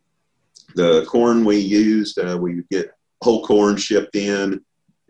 The 0.75 1.05
corn 1.07 1.45
we 1.45 1.57
used, 1.57 2.19
uh, 2.19 2.37
we 2.39 2.57
would 2.57 2.69
get 2.69 2.93
whole 3.23 3.45
corn 3.47 3.77
shipped 3.77 4.17
in, 4.17 4.61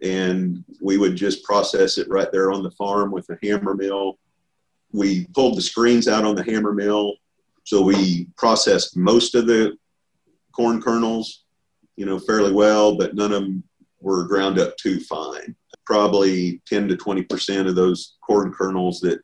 and 0.02 0.64
we 0.80 0.98
would 0.98 1.16
just 1.16 1.42
process 1.42 1.98
it 1.98 2.08
right 2.08 2.30
there 2.30 2.52
on 2.52 2.62
the 2.62 2.70
farm 2.72 3.10
with 3.10 3.28
a 3.30 3.38
hammer 3.42 3.74
mill. 3.74 4.18
We 4.92 5.26
pulled 5.34 5.56
the 5.56 5.62
screens 5.62 6.06
out 6.06 6.24
on 6.24 6.36
the 6.36 6.44
hammer 6.44 6.72
mill, 6.72 7.14
so 7.64 7.82
we 7.82 8.28
processed 8.36 8.96
most 8.96 9.34
of 9.34 9.46
the 9.46 9.76
corn 10.52 10.80
kernels, 10.80 11.44
you 11.96 12.06
know, 12.06 12.18
fairly 12.18 12.52
well, 12.52 12.96
but 12.96 13.14
none 13.14 13.32
of 13.32 13.42
them 13.42 13.64
were 14.00 14.24
ground 14.24 14.58
up 14.58 14.76
too 14.76 15.00
fine 15.00 15.56
probably 15.86 16.60
10 16.66 16.88
to 16.88 16.96
20 16.96 17.22
percent 17.22 17.68
of 17.68 17.76
those 17.76 18.16
corn 18.20 18.52
kernels 18.52 19.00
that 19.00 19.20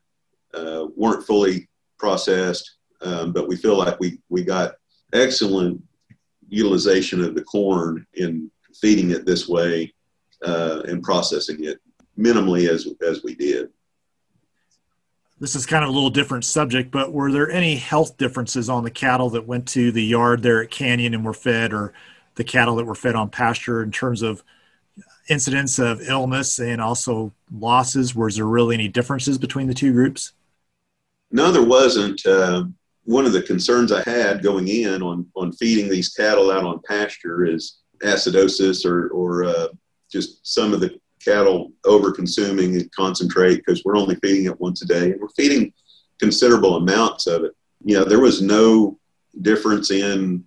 uh, 0.55 0.87
weren't 0.95 1.25
fully 1.25 1.67
processed, 1.99 2.77
um, 3.01 3.33
but 3.33 3.47
we 3.47 3.55
feel 3.55 3.77
like 3.77 3.99
we, 3.99 4.19
we 4.29 4.43
got 4.43 4.75
excellent 5.13 5.81
utilization 6.47 7.23
of 7.23 7.35
the 7.35 7.43
corn 7.43 8.05
in 8.13 8.49
feeding 8.81 9.11
it 9.11 9.25
this 9.25 9.47
way 9.47 9.93
uh, 10.45 10.81
and 10.87 11.03
processing 11.03 11.63
it 11.63 11.79
minimally 12.17 12.69
as, 12.69 12.87
as 13.07 13.23
we 13.23 13.35
did. 13.35 13.69
This 15.39 15.55
is 15.55 15.65
kind 15.65 15.83
of 15.83 15.89
a 15.89 15.93
little 15.93 16.09
different 16.09 16.45
subject, 16.45 16.91
but 16.91 17.11
were 17.11 17.31
there 17.31 17.49
any 17.49 17.75
health 17.75 18.17
differences 18.17 18.69
on 18.69 18.83
the 18.83 18.91
cattle 18.91 19.31
that 19.31 19.47
went 19.47 19.67
to 19.69 19.91
the 19.91 20.03
yard 20.03 20.41
there 20.41 20.63
at 20.63 20.71
Canyon 20.71 21.13
and 21.13 21.25
were 21.25 21.33
fed, 21.33 21.73
or 21.73 21.93
the 22.35 22.43
cattle 22.43 22.75
that 22.77 22.85
were 22.85 22.95
fed 22.95 23.15
on 23.15 23.29
pasture 23.29 23.83
in 23.83 23.91
terms 23.91 24.21
of 24.21 24.43
incidents 25.29 25.79
of 25.79 26.01
illness 26.01 26.59
and 26.59 26.81
also 26.81 27.31
losses? 27.51 28.15
Was 28.15 28.35
there 28.35 28.45
really 28.45 28.75
any 28.75 28.87
differences 28.87 29.37
between 29.37 29.67
the 29.67 29.73
two 29.73 29.93
groups? 29.93 30.33
No, 31.31 31.51
there 31.51 31.63
wasn't. 31.63 32.23
Uh, 32.25 32.65
one 33.05 33.25
of 33.25 33.33
the 33.33 33.41
concerns 33.41 33.91
I 33.91 34.07
had 34.07 34.43
going 34.43 34.67
in 34.67 35.01
on, 35.01 35.25
on 35.35 35.51
feeding 35.53 35.89
these 35.89 36.09
cattle 36.09 36.51
out 36.51 36.63
on 36.63 36.79
pasture 36.87 37.45
is 37.45 37.79
acidosis 38.03 38.85
or, 38.85 39.09
or 39.09 39.43
uh, 39.45 39.67
just 40.11 40.45
some 40.45 40.73
of 40.73 40.79
the 40.79 40.99
cattle 41.23 41.71
over 41.85 42.11
consuming 42.11 42.87
concentrate 42.95 43.57
because 43.57 43.83
we're 43.83 43.97
only 43.97 44.15
feeding 44.15 44.45
it 44.45 44.59
once 44.59 44.81
a 44.81 44.85
day 44.85 45.11
and 45.11 45.21
we're 45.21 45.29
feeding 45.29 45.73
considerable 46.19 46.77
amounts 46.77 47.27
of 47.27 47.43
it. 47.43 47.53
You 47.83 47.97
know, 47.97 48.05
there 48.05 48.19
was 48.19 48.41
no 48.41 48.99
difference 49.41 49.91
in, 49.91 50.43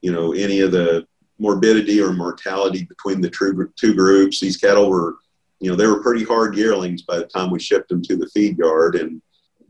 you 0.00 0.12
know, 0.12 0.32
any 0.32 0.60
of 0.60 0.72
the 0.72 1.06
morbidity 1.42 2.00
or 2.00 2.12
mortality 2.12 2.84
between 2.84 3.20
the 3.20 3.72
two 3.76 3.94
groups. 3.94 4.38
These 4.38 4.56
cattle 4.56 4.88
were, 4.88 5.16
you 5.58 5.68
know, 5.68 5.76
they 5.76 5.88
were 5.88 6.02
pretty 6.02 6.24
hard 6.24 6.56
yearlings 6.56 7.02
by 7.02 7.18
the 7.18 7.26
time 7.26 7.50
we 7.50 7.58
shipped 7.58 7.88
them 7.88 8.00
to 8.02 8.16
the 8.16 8.28
feed 8.28 8.56
yard, 8.56 8.94
and 8.94 9.20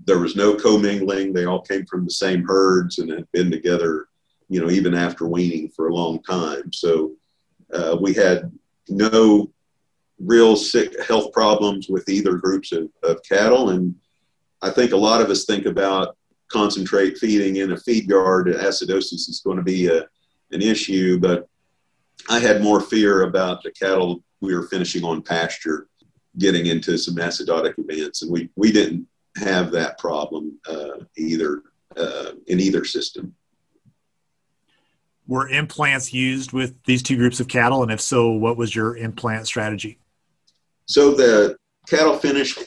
there 0.04 0.18
was 0.18 0.36
no 0.36 0.54
commingling. 0.54 1.32
They 1.32 1.46
all 1.46 1.62
came 1.62 1.86
from 1.86 2.04
the 2.04 2.10
same 2.10 2.44
herds 2.44 2.98
and 2.98 3.10
had 3.10 3.26
been 3.32 3.50
together, 3.50 4.08
you 4.50 4.60
know, 4.60 4.70
even 4.70 4.92
after 4.92 5.26
weaning 5.26 5.70
for 5.70 5.88
a 5.88 5.94
long 5.94 6.22
time. 6.22 6.70
So 6.74 7.12
uh, 7.72 7.96
we 7.98 8.12
had 8.12 8.52
no 8.90 9.50
real 10.18 10.56
sick 10.56 10.94
health 11.08 11.32
problems 11.32 11.88
with 11.88 12.06
either 12.08 12.34
groups 12.34 12.72
of, 12.72 12.90
of 13.02 13.22
cattle. 13.26 13.70
And 13.70 13.94
I 14.60 14.70
think 14.70 14.92
a 14.92 14.96
lot 14.96 15.22
of 15.22 15.30
us 15.30 15.46
think 15.46 15.64
about 15.64 16.16
concentrate 16.48 17.16
feeding 17.16 17.56
in 17.56 17.72
a 17.72 17.76
feed 17.78 18.10
yard. 18.10 18.48
Acidosis 18.48 19.28
is 19.30 19.40
going 19.42 19.56
to 19.56 19.62
be 19.62 19.86
a, 19.86 20.02
an 20.50 20.60
issue, 20.60 21.18
but 21.18 21.48
I 22.28 22.38
had 22.38 22.62
more 22.62 22.80
fear 22.80 23.22
about 23.22 23.62
the 23.62 23.70
cattle 23.70 24.22
we 24.40 24.54
were 24.54 24.66
finishing 24.66 25.04
on 25.04 25.22
pasture 25.22 25.88
getting 26.38 26.66
into 26.66 26.96
some 26.96 27.16
acidotic 27.16 27.74
events, 27.78 28.22
and 28.22 28.30
we, 28.30 28.48
we 28.56 28.72
didn't 28.72 29.06
have 29.36 29.70
that 29.72 29.98
problem 29.98 30.58
uh, 30.68 31.04
either 31.16 31.62
uh, 31.96 32.32
in 32.46 32.60
either 32.60 32.84
system. 32.84 33.34
Were 35.26 35.48
implants 35.48 36.12
used 36.12 36.52
with 36.52 36.82
these 36.84 37.02
two 37.02 37.16
groups 37.16 37.40
of 37.40 37.48
cattle, 37.48 37.82
and 37.82 37.92
if 37.92 38.00
so, 38.00 38.30
what 38.30 38.56
was 38.56 38.74
your 38.74 38.96
implant 38.96 39.46
strategy? 39.46 39.98
So 40.86 41.12
the 41.12 41.56
cattle 41.88 42.18
finished 42.18 42.58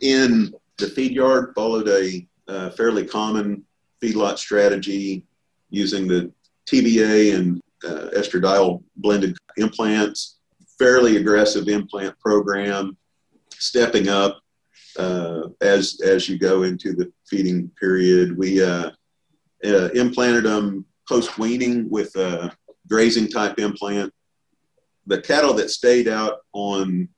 in 0.00 0.54
the 0.78 0.86
feed 0.86 1.12
yard 1.12 1.52
followed 1.54 1.88
a 1.88 2.26
uh, 2.48 2.70
fairly 2.70 3.04
common 3.04 3.64
feedlot 4.02 4.38
strategy 4.38 5.26
using 5.70 6.06
the 6.06 6.32
TBA 6.66 7.34
and 7.34 7.60
uh, 7.86 8.10
estradiol 8.16 8.82
blended 8.96 9.36
implants, 9.56 10.38
fairly 10.78 11.16
aggressive 11.16 11.68
implant 11.68 12.18
program, 12.18 12.96
stepping 13.50 14.08
up 14.08 14.40
uh, 14.98 15.48
as 15.60 16.00
as 16.04 16.28
you 16.28 16.38
go 16.38 16.62
into 16.62 16.92
the 16.92 17.12
feeding 17.28 17.70
period. 17.80 18.36
We 18.36 18.62
uh, 18.62 18.90
uh, 19.64 19.88
implanted 19.90 20.44
them 20.44 20.84
post 21.08 21.38
weaning 21.38 21.88
with 21.90 22.14
a 22.16 22.54
grazing 22.88 23.28
type 23.28 23.58
implant. 23.58 24.12
The 25.06 25.20
cattle 25.20 25.54
that 25.54 25.70
stayed 25.70 26.08
out 26.08 26.38
on 26.52 27.08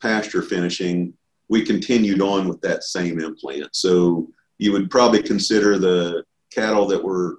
pasture 0.00 0.42
finishing, 0.42 1.12
we 1.48 1.64
continued 1.64 2.20
on 2.20 2.48
with 2.48 2.60
that 2.62 2.84
same 2.84 3.20
implant. 3.20 3.74
So 3.74 4.28
you 4.58 4.72
would 4.72 4.90
probably 4.90 5.22
consider 5.22 5.78
the 5.78 6.24
cattle 6.52 6.86
that 6.86 7.02
were 7.02 7.38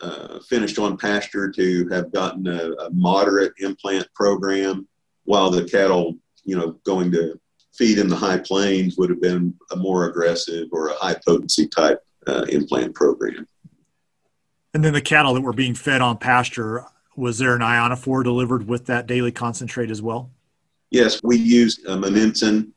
uh, 0.00 0.38
finished 0.48 0.78
on 0.78 0.96
pasture 0.96 1.50
to 1.50 1.88
have 1.88 2.12
gotten 2.12 2.46
a, 2.46 2.72
a, 2.72 2.90
moderate 2.90 3.52
implant 3.58 4.06
program, 4.14 4.86
while 5.24 5.50
the 5.50 5.64
cattle, 5.64 6.16
you 6.44 6.56
know, 6.56 6.72
going 6.84 7.12
to 7.12 7.38
feed 7.74 7.98
in 7.98 8.08
the 8.08 8.16
high 8.16 8.38
plains 8.38 8.96
would 8.96 9.10
have 9.10 9.20
been 9.20 9.54
a 9.72 9.76
more 9.76 10.06
aggressive 10.06 10.68
or 10.72 10.88
a 10.88 10.94
high 10.94 11.16
potency 11.26 11.66
type 11.66 12.00
uh, 12.26 12.44
implant 12.48 12.94
program. 12.94 13.46
And 14.74 14.84
then 14.84 14.92
the 14.92 15.00
cattle 15.00 15.34
that 15.34 15.40
were 15.40 15.52
being 15.52 15.74
fed 15.74 16.00
on 16.00 16.16
pasture, 16.18 16.84
was 17.16 17.38
there 17.38 17.54
an 17.54 17.60
ionophore 17.60 18.24
delivered 18.24 18.66
with 18.68 18.86
that 18.86 19.06
daily 19.06 19.32
concentrate 19.32 19.90
as 19.90 20.00
well? 20.00 20.30
Yes, 20.90 21.20
we 21.22 21.36
used 21.36 21.86
a 21.86 21.96
Monensin 21.96 22.72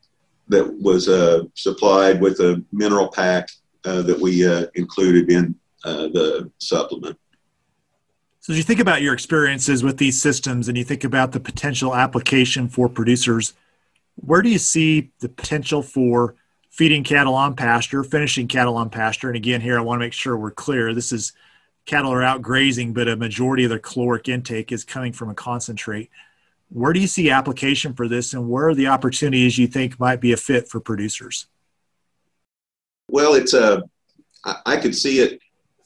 that 0.50 0.72
was 0.82 1.08
uh, 1.08 1.44
supplied 1.56 2.22
with 2.22 2.40
a 2.40 2.64
mineral 2.72 3.08
pack 3.08 3.50
uh, 3.86 4.02
that 4.04 4.20
we 4.20 4.48
uh, 4.48 4.66
included 4.76 5.32
in 5.32 5.56
uh, 5.84 6.08
the 6.08 6.52
supplement. 6.60 7.18
So, 8.40 8.52
as 8.52 8.58
you 8.58 8.64
think 8.64 8.80
about 8.80 9.02
your 9.02 9.14
experiences 9.14 9.84
with 9.84 9.98
these 9.98 10.22
systems 10.22 10.68
and 10.68 10.78
you 10.78 10.84
think 10.84 11.04
about 11.04 11.32
the 11.32 11.40
potential 11.40 11.96
application 11.96 12.68
for 12.68 12.90
producers, 12.90 13.54
where 14.16 14.42
do 14.42 14.50
you 14.50 14.58
see 14.58 15.12
the 15.20 15.30
potential 15.30 15.82
for 15.82 16.36
feeding 16.70 17.04
cattle 17.04 17.36
on 17.36 17.56
pasture, 17.56 18.04
finishing 18.04 18.48
cattle 18.48 18.76
on 18.76 18.90
pasture? 18.90 19.30
And 19.30 19.38
again, 19.38 19.62
here 19.62 19.78
I 19.78 19.82
want 19.82 20.00
to 20.00 20.06
make 20.06 20.14
sure 20.14 20.36
we're 20.36 20.52
clear. 20.52 20.94
This 20.94 21.12
is 21.12 21.34
cattle 21.86 22.12
are 22.12 22.24
out 22.24 22.42
grazing, 22.42 22.94
but 22.94 23.08
a 23.08 23.16
majority 23.16 23.64
of 23.64 23.70
their 23.70 23.80
caloric 23.80 24.28
intake 24.28 24.72
is 24.72 24.84
coming 24.84 25.14
from 25.14 25.30
a 25.30 25.36
concentrate. 25.36 26.10
Where 26.70 26.94
do 26.94 27.00
you 27.00 27.08
see 27.08 27.30
application 27.30 27.94
for 27.94 28.08
this, 28.08 28.34
and 28.34 28.50
where 28.50 28.70
are 28.70 28.76
the 28.76 28.88
opportunities 28.88 29.58
you 29.58 29.68
think 29.68 30.00
might 30.00 30.20
be 30.20 30.32
a 30.32 30.38
fit 30.38 30.68
for 30.68 30.80
producers? 30.80 31.48
Well, 33.10 33.36
it's 33.36 33.54
a 33.54 33.84
I 34.66 34.78
could 34.78 34.96
see 34.96 35.20
it 35.20 35.40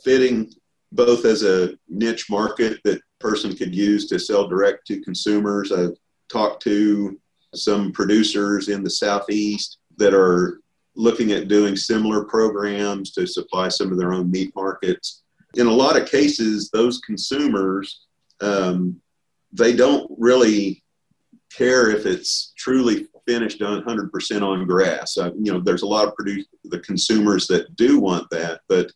fitting 0.07 0.49
both 0.93 1.25
as 1.25 1.43
a 1.43 1.77
niche 1.89 2.29
market 2.29 2.79
that 2.85 3.01
person 3.19 3.53
could 3.53 3.75
use 3.75 4.07
to 4.07 4.17
sell 4.17 4.47
direct 4.47 4.87
to 4.87 5.01
consumers. 5.01 5.73
I've 5.73 5.97
talked 6.31 6.63
to 6.63 7.19
some 7.53 7.91
producers 7.91 8.69
in 8.69 8.83
the 8.83 8.89
southeast 8.89 9.79
that 9.97 10.13
are 10.13 10.61
looking 10.95 11.33
at 11.33 11.49
doing 11.49 11.75
similar 11.75 12.23
programs 12.23 13.11
to 13.11 13.27
supply 13.27 13.67
some 13.67 13.91
of 13.91 13.97
their 13.97 14.13
own 14.13 14.31
meat 14.31 14.53
markets. 14.55 15.23
In 15.55 15.67
a 15.67 15.79
lot 15.83 15.99
of 15.99 16.09
cases, 16.09 16.69
those 16.71 16.99
consumers 16.99 18.05
um, 18.39 19.01
they 19.51 19.75
don't 19.75 20.09
really 20.17 20.83
care 21.51 21.89
if 21.89 22.05
it's 22.05 22.53
truly 22.55 23.07
finished 23.27 23.59
100% 23.59 24.41
on 24.41 24.67
grass. 24.67 25.17
You 25.17 25.53
know, 25.53 25.59
there's 25.59 25.81
a 25.81 25.87
lot 25.87 26.07
of 26.07 26.15
produce, 26.15 26.45
the 26.65 26.79
consumers 26.79 27.47
that 27.47 27.75
do 27.75 27.99
want 27.99 28.29
that, 28.29 28.61
but 28.69 28.91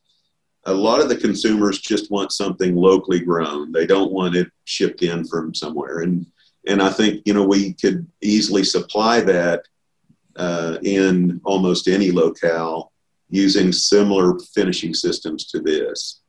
a 0.65 0.73
lot 0.73 1.01
of 1.01 1.09
the 1.09 1.17
consumers 1.17 1.79
just 1.79 2.11
want 2.11 2.31
something 2.31 2.75
locally 2.75 3.19
grown. 3.19 3.71
They 3.71 3.85
don't 3.85 4.11
want 4.11 4.35
it 4.35 4.47
shipped 4.65 5.01
in 5.01 5.25
from 5.25 5.53
somewhere. 5.53 5.99
And 5.99 6.25
and 6.67 6.81
I 6.81 6.89
think 6.89 7.23
you 7.25 7.33
know 7.33 7.45
we 7.45 7.73
could 7.73 8.07
easily 8.21 8.63
supply 8.63 9.21
that 9.21 9.63
uh, 10.35 10.77
in 10.83 11.41
almost 11.43 11.87
any 11.87 12.11
locale 12.11 12.91
using 13.29 13.71
similar 13.71 14.37
finishing 14.53 14.93
systems 14.93 15.45
to 15.47 15.59
this. 15.59 16.21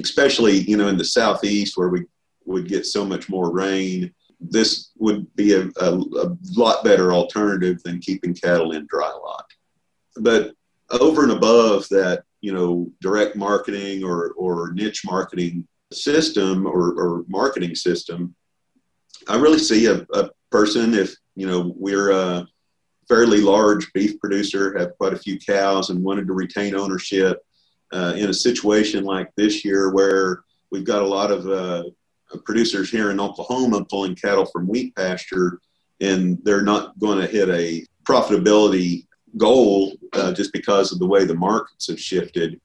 Especially 0.00 0.58
you 0.60 0.76
know 0.76 0.88
in 0.88 0.96
the 0.96 1.04
southeast 1.04 1.76
where 1.76 1.88
we 1.88 2.04
would 2.44 2.68
get 2.68 2.86
so 2.86 3.04
much 3.04 3.28
more 3.28 3.52
rain 3.52 4.12
this 4.40 4.90
would 4.96 5.32
be 5.36 5.52
a, 5.52 5.68
a, 5.80 5.94
a, 5.94 6.36
lot 6.56 6.82
better 6.82 7.12
alternative 7.12 7.82
than 7.82 8.00
keeping 8.00 8.34
cattle 8.34 8.72
in 8.72 8.86
dry 8.88 9.10
lot. 9.22 9.44
But 10.16 10.54
over 10.90 11.22
and 11.22 11.32
above 11.32 11.86
that, 11.90 12.24
you 12.40 12.52
know, 12.52 12.90
direct 13.00 13.36
marketing 13.36 14.04
or, 14.04 14.32
or 14.32 14.72
niche 14.72 15.02
marketing 15.04 15.66
system 15.92 16.66
or, 16.66 16.92
or 16.92 17.24
marketing 17.28 17.74
system, 17.74 18.34
I 19.28 19.36
really 19.36 19.58
see 19.58 19.86
a, 19.86 20.06
a 20.14 20.30
person 20.50 20.94
if, 20.94 21.14
you 21.36 21.46
know, 21.46 21.74
we're 21.76 22.10
a 22.10 22.46
fairly 23.08 23.40
large 23.40 23.92
beef 23.92 24.18
producer, 24.20 24.78
have 24.78 24.96
quite 24.96 25.12
a 25.12 25.18
few 25.18 25.38
cows 25.38 25.90
and 25.90 26.02
wanted 26.02 26.26
to 26.28 26.32
retain 26.32 26.74
ownership 26.74 27.38
uh, 27.92 28.14
in 28.16 28.30
a 28.30 28.34
situation 28.34 29.04
like 29.04 29.28
this 29.36 29.64
year 29.64 29.92
where 29.92 30.42
we've 30.70 30.84
got 30.84 31.02
a 31.02 31.06
lot 31.06 31.30
of 31.30 31.46
uh, 31.48 31.82
producers 32.44 32.90
here 32.90 33.10
in 33.10 33.20
Oklahoma 33.20 33.84
pulling 33.84 34.14
cattle 34.14 34.46
from 34.46 34.68
wheat 34.68 34.94
pasture, 34.94 35.60
and 36.00 36.38
they're 36.44 36.62
not 36.62 36.98
going 36.98 37.18
to 37.18 37.26
hit 37.26 37.48
a 37.48 37.84
profitability 38.04 39.06
goal 39.36 39.92
uh, 40.12 40.32
just 40.32 40.52
because 40.52 40.92
of 40.92 40.98
the 40.98 41.06
way 41.06 41.24
the 41.24 41.34
markets 41.34 41.88
have 41.88 42.00
shifted. 42.00 42.60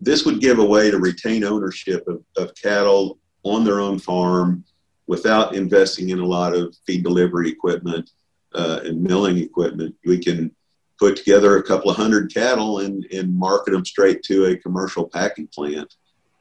This 0.00 0.24
would 0.24 0.40
give 0.40 0.58
a 0.58 0.64
way 0.64 0.90
to 0.90 0.98
retain 0.98 1.44
ownership 1.44 2.06
of, 2.06 2.22
of 2.36 2.54
cattle 2.54 3.18
on 3.42 3.64
their 3.64 3.80
own 3.80 3.98
farm 3.98 4.64
without 5.06 5.54
investing 5.54 6.10
in 6.10 6.18
a 6.18 6.26
lot 6.26 6.54
of 6.54 6.74
feed 6.86 7.02
delivery 7.02 7.48
equipment 7.48 8.10
uh, 8.54 8.80
and 8.84 9.02
milling 9.02 9.38
equipment. 9.38 9.94
We 10.04 10.18
can 10.18 10.54
put 10.98 11.16
together 11.16 11.56
a 11.56 11.62
couple 11.62 11.90
of 11.90 11.96
hundred 11.96 12.32
cattle 12.32 12.80
and, 12.80 13.04
and 13.12 13.34
market 13.34 13.72
them 13.72 13.84
straight 13.84 14.22
to 14.24 14.46
a 14.46 14.56
commercial 14.56 15.08
packing 15.08 15.48
plant 15.48 15.94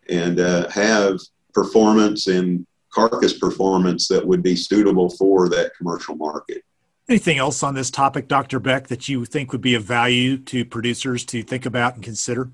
and 0.10 0.40
uh, 0.40 0.70
have 0.70 1.20
performance 1.54 2.28
and 2.28 2.66
carcass 2.94 3.38
performance 3.38 4.08
that 4.08 4.26
would 4.26 4.42
be 4.42 4.56
suitable 4.56 5.10
for 5.10 5.50
that 5.50 5.76
commercial 5.78 6.16
market. 6.16 6.64
Anything 7.08 7.38
else 7.38 7.62
on 7.62 7.76
this 7.76 7.92
topic, 7.92 8.28
Dr. 8.28 8.60
Beck, 8.60 8.88
that 8.88 9.08
you 9.08 9.26
think 9.26 9.52
would 9.52 9.62
be 9.62 9.76
of 9.76 9.84
value 9.84 10.38
to 10.40 10.66
producers 10.66 11.24
to 11.26 11.44
think 11.44 11.66
about 11.68 11.96
and 11.96 12.04
consider? 12.04 12.50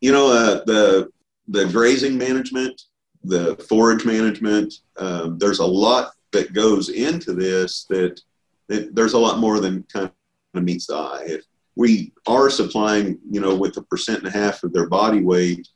You 0.00 0.12
know, 0.12 0.32
uh, 0.32 0.64
the 0.64 1.10
the 1.48 1.66
grazing 1.66 2.18
management, 2.18 2.82
the 3.22 3.56
forage 3.68 4.04
management. 4.04 4.74
Um, 4.96 5.38
there's 5.38 5.60
a 5.60 5.66
lot 5.66 6.12
that 6.32 6.52
goes 6.52 6.88
into 6.88 7.32
this. 7.32 7.84
That, 7.88 8.20
that 8.68 8.94
there's 8.94 9.12
a 9.12 9.18
lot 9.18 9.38
more 9.38 9.60
than 9.60 9.84
kind 9.84 10.10
of 10.54 10.62
meets 10.64 10.88
the 10.88 10.96
eye. 10.96 11.24
If 11.26 11.44
we 11.76 12.12
are 12.26 12.50
supplying, 12.50 13.18
you 13.30 13.40
know, 13.40 13.54
with 13.54 13.76
a 13.76 13.82
percent 13.82 14.18
and 14.18 14.28
a 14.28 14.36
half 14.36 14.64
of 14.64 14.72
their 14.72 14.88
body 14.88 15.20
weight 15.20 15.68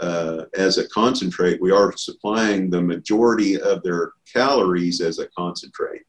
uh, 0.00 0.46
as 0.54 0.78
a 0.78 0.88
concentrate, 0.88 1.60
we 1.60 1.70
are 1.70 1.96
supplying 1.96 2.70
the 2.70 2.82
majority 2.82 3.60
of 3.60 3.82
their 3.84 4.12
calories 4.32 5.00
as 5.00 5.20
a 5.20 5.28
concentrate. 5.28 6.02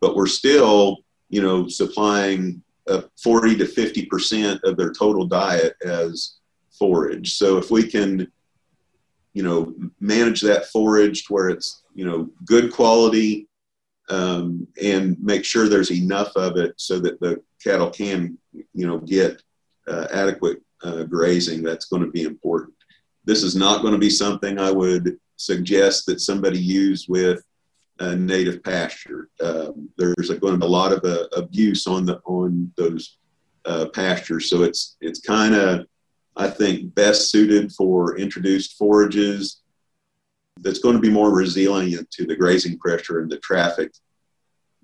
But 0.00 0.16
we're 0.16 0.26
still 0.26 0.98
you 1.28 1.42
know, 1.42 1.68
supplying 1.68 2.62
uh, 2.88 3.02
40 3.22 3.56
to 3.58 3.66
50 3.66 4.06
percent 4.06 4.60
of 4.64 4.76
their 4.76 4.92
total 4.92 5.26
diet 5.26 5.76
as 5.84 6.36
forage. 6.70 7.34
So 7.34 7.58
if 7.58 7.70
we 7.70 7.86
can, 7.86 8.30
you 9.34 9.42
know, 9.42 9.74
manage 10.00 10.40
that 10.42 10.66
forage 10.66 11.26
to 11.26 11.32
where 11.32 11.48
it's 11.50 11.82
you 11.94 12.04
know 12.04 12.30
good 12.44 12.72
quality 12.72 13.46
um, 14.08 14.66
and 14.82 15.18
make 15.20 15.44
sure 15.44 15.68
there's 15.68 15.90
enough 15.90 16.34
of 16.36 16.56
it 16.56 16.74
so 16.76 16.98
that 17.00 17.20
the 17.20 17.42
cattle 17.62 17.90
can 17.90 18.38
you 18.52 18.86
know 18.86 18.98
get 18.98 19.42
uh, 19.86 20.06
adequate 20.12 20.62
uh, 20.82 21.04
grazing. 21.04 21.62
That's 21.62 21.86
going 21.86 22.02
to 22.02 22.10
be 22.10 22.22
important. 22.22 22.74
This 23.24 23.42
is 23.42 23.54
not 23.54 23.82
going 23.82 23.92
to 23.92 23.98
be 23.98 24.10
something 24.10 24.58
I 24.58 24.70
would 24.70 25.18
suggest 25.36 26.06
that 26.06 26.20
somebody 26.20 26.58
use 26.58 27.06
with 27.06 27.44
a 28.00 28.16
native 28.16 28.62
pasture. 28.62 29.28
Um, 29.40 29.88
there's 29.96 30.30
going 30.30 30.54
to 30.54 30.58
be 30.58 30.66
a 30.66 30.68
lot 30.68 30.92
of 30.92 31.04
uh, 31.04 31.26
abuse 31.36 31.86
on 31.86 32.06
the 32.06 32.20
on 32.24 32.72
those 32.76 33.18
uh, 33.64 33.86
pastures, 33.92 34.48
so 34.48 34.62
it's 34.62 34.96
it's 35.00 35.20
kind 35.20 35.54
of 35.54 35.86
I 36.36 36.48
think 36.48 36.94
best 36.94 37.30
suited 37.30 37.72
for 37.72 38.16
introduced 38.16 38.78
forages. 38.78 39.62
That's 40.60 40.80
going 40.80 40.96
to 40.96 41.00
be 41.00 41.10
more 41.10 41.34
resilient 41.34 42.10
to 42.12 42.26
the 42.26 42.36
grazing 42.36 42.78
pressure 42.78 43.20
and 43.20 43.30
the 43.30 43.38
traffic 43.38 43.92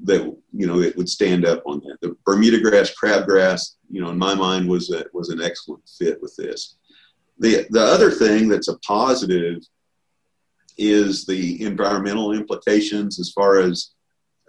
that 0.03 0.23
you 0.53 0.67
know 0.67 0.81
it 0.81 0.97
would 0.97 1.09
stand 1.09 1.45
up 1.45 1.63
on 1.67 1.81
that. 1.81 1.99
The 2.01 2.17
Bermuda 2.25 2.61
grass, 2.61 2.93
crabgrass, 3.01 3.77
you 3.91 4.01
know, 4.01 4.11
in 4.11 4.19
my 4.19 4.35
mind 4.35 4.69
was 4.69 4.91
a, 4.91 5.05
was 5.13 5.31
an 5.31 5.41
excellent 5.41 5.83
fit 5.99 6.21
with 6.21 6.35
this. 6.37 6.77
The 7.39 7.67
the 7.71 7.83
other 7.83 8.11
thing 8.11 8.49
that's 8.49 8.69
a 8.69 8.79
positive 8.79 9.59
is 10.77 11.25
the 11.27 11.63
environmental 11.63 12.33
implications 12.33 13.21
as 13.21 13.31
far 13.31 13.59
as 13.59 13.91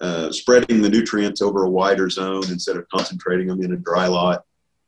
uh, 0.02 0.32
spreading 0.32 0.82
the 0.82 0.90
nutrients 0.90 1.42
over 1.42 1.64
a 1.64 1.70
wider 1.70 2.10
zone 2.10 2.44
instead 2.50 2.78
of 2.78 2.88
concentrating 2.90 3.48
them 3.48 3.62
in 3.62 3.74
a 3.74 3.78
dry 3.78 4.08
lot. 4.08 4.44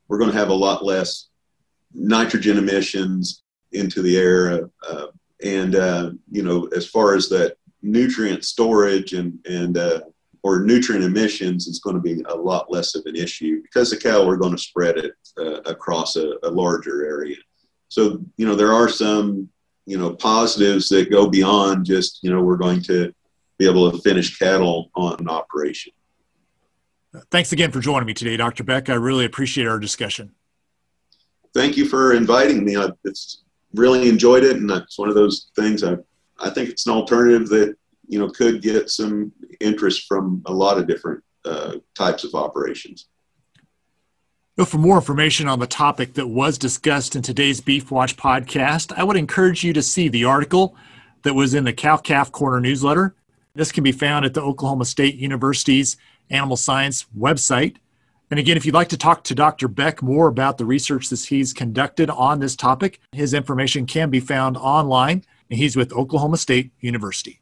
We're 0.08 0.20
going 0.20 0.32
to 0.32 0.38
have 0.38 0.50
a 0.50 0.54
lot 0.54 0.84
less 0.84 1.30
nitrogen 1.94 2.58
emissions 2.58 3.44
into 3.72 4.02
the 4.02 4.18
air, 4.18 4.70
uh, 4.88 5.08
and 5.44 5.76
uh, 5.76 6.12
you 6.32 6.44
know, 6.44 6.68
as 6.76 6.88
far 6.88 7.16
as 7.16 7.30
that 7.30 7.58
nutrient 7.82 8.44
storage 8.44 9.14
and 9.14 9.40
and 9.46 9.78
uh, 9.78 10.02
or 10.44 10.62
nutrient 10.62 11.04
emissions 11.04 11.68
is 11.68 11.80
going 11.80 11.96
to 11.96 12.02
be 12.02 12.24
a 12.30 12.36
lot 12.36 12.72
less 12.72 12.96
of 12.96 13.06
an 13.06 13.16
issue 13.16 13.62
because 13.64 13.90
the 13.90 13.98
cattle 13.98 14.30
are 14.30 14.38
going 14.38 14.56
to 14.56 14.58
spread 14.58 14.98
it 14.98 15.14
uh, 15.38 15.62
across 15.62 16.16
a, 16.16 16.34
a, 16.44 16.50
larger 16.50 17.06
area. 17.06 17.36
So, 17.90 18.22
you 18.38 18.46
know, 18.46 18.56
there 18.56 18.72
are 18.72 18.88
some, 18.88 19.50
you 19.88 19.98
know, 19.98 20.14
positives 20.14 20.90
that 20.90 21.10
go 21.10 21.28
beyond 21.28 21.86
just, 21.86 22.20
you 22.22 22.30
know, 22.30 22.44
we're 22.44 22.58
going 22.58 22.82
to 22.82 23.16
be 23.58 23.68
able 23.68 23.90
to 23.90 23.98
finish 24.00 24.38
cattle 24.38 24.92
on 24.96 25.16
an 25.20 25.30
operation. 25.30 25.94
Thanks 27.32 27.54
again 27.54 27.72
for 27.72 27.80
joining 27.80 28.06
me 28.06 28.14
today, 28.14 28.36
Dr. 28.36 28.66
Beck. 28.66 28.90
I 28.90 28.96
really 28.96 29.24
appreciate 29.24 29.66
our 29.66 29.80
discussion. 29.80 30.36
Thank 31.54 31.78
you 31.78 31.88
for 31.88 32.14
inviting 32.14 32.66
me. 32.66 32.76
I 32.76 32.90
it's 33.06 33.44
really 33.74 34.10
enjoyed 34.10 34.44
it, 34.44 34.58
and 34.58 34.70
it's 34.70 35.00
one 35.00 35.10
of 35.10 35.16
those 35.16 35.50
things 35.56 35.84
I, 35.84 35.96
I 36.38 36.50
think 36.50 36.70
it's 36.70 36.86
an 36.86 36.94
alternative 36.94 37.48
that 37.50 37.76
you 38.08 38.20
know 38.20 38.30
could 38.30 38.62
get 38.62 38.90
some 38.90 39.32
interest 39.62 40.06
from 40.06 40.44
a 40.46 40.54
lot 40.54 40.78
of 40.78 40.86
different 40.86 41.24
uh, 41.46 41.76
types 41.96 42.26
of 42.26 42.36
operations. 42.36 43.08
For 44.66 44.80
more 44.80 44.98
information 44.98 45.48
on 45.48 45.60
the 45.60 45.68
topic 45.68 46.16
that 46.16 46.28
was 46.28 46.58
discussed 46.58 47.16
in 47.16 47.22
today's 47.22 47.62
Beef 47.62 47.92
Watch 47.92 48.18
podcast, 48.18 48.92
I 48.98 49.04
would 49.04 49.16
encourage 49.16 49.64
you 49.64 49.72
to 49.74 49.84
see 49.84 50.10
the 50.10 50.26
article 50.26 50.76
that 51.22 51.36
was 51.36 51.54
in 51.54 51.64
the 51.64 51.72
Cow 51.72 51.98
Calf 51.98 52.32
Corner 52.32 52.60
newsletter. 52.60 53.14
This 53.54 53.72
can 53.72 53.84
be 53.84 53.92
found 53.92 54.26
at 54.26 54.34
the 54.34 54.42
Oklahoma 54.42 54.86
State 54.86 55.14
University's 55.14 55.96
Animal 56.32 56.58
Science 56.58 57.06
website. 57.16 57.76
And 58.32 58.40
again, 58.40 58.58
if 58.58 58.66
you'd 58.66 58.74
like 58.74 58.90
to 58.90 58.98
talk 58.98 59.24
to 59.26 59.36
Dr. 59.36 59.68
Beck 59.68 60.02
more 60.02 60.28
about 60.28 60.58
the 60.58 60.66
research 60.66 61.10
that 61.10 61.24
he's 61.24 61.54
conducted 61.54 62.10
on 62.10 62.40
this 62.40 62.56
topic, 62.56 63.00
his 63.12 63.36
information 63.36 63.86
can 63.86 64.10
be 64.10 64.20
found 64.20 64.58
online. 64.58 65.24
And 65.52 65.60
he's 65.60 65.78
with 65.78 65.94
Oklahoma 65.94 66.38
State 66.38 66.72
University. 66.80 67.42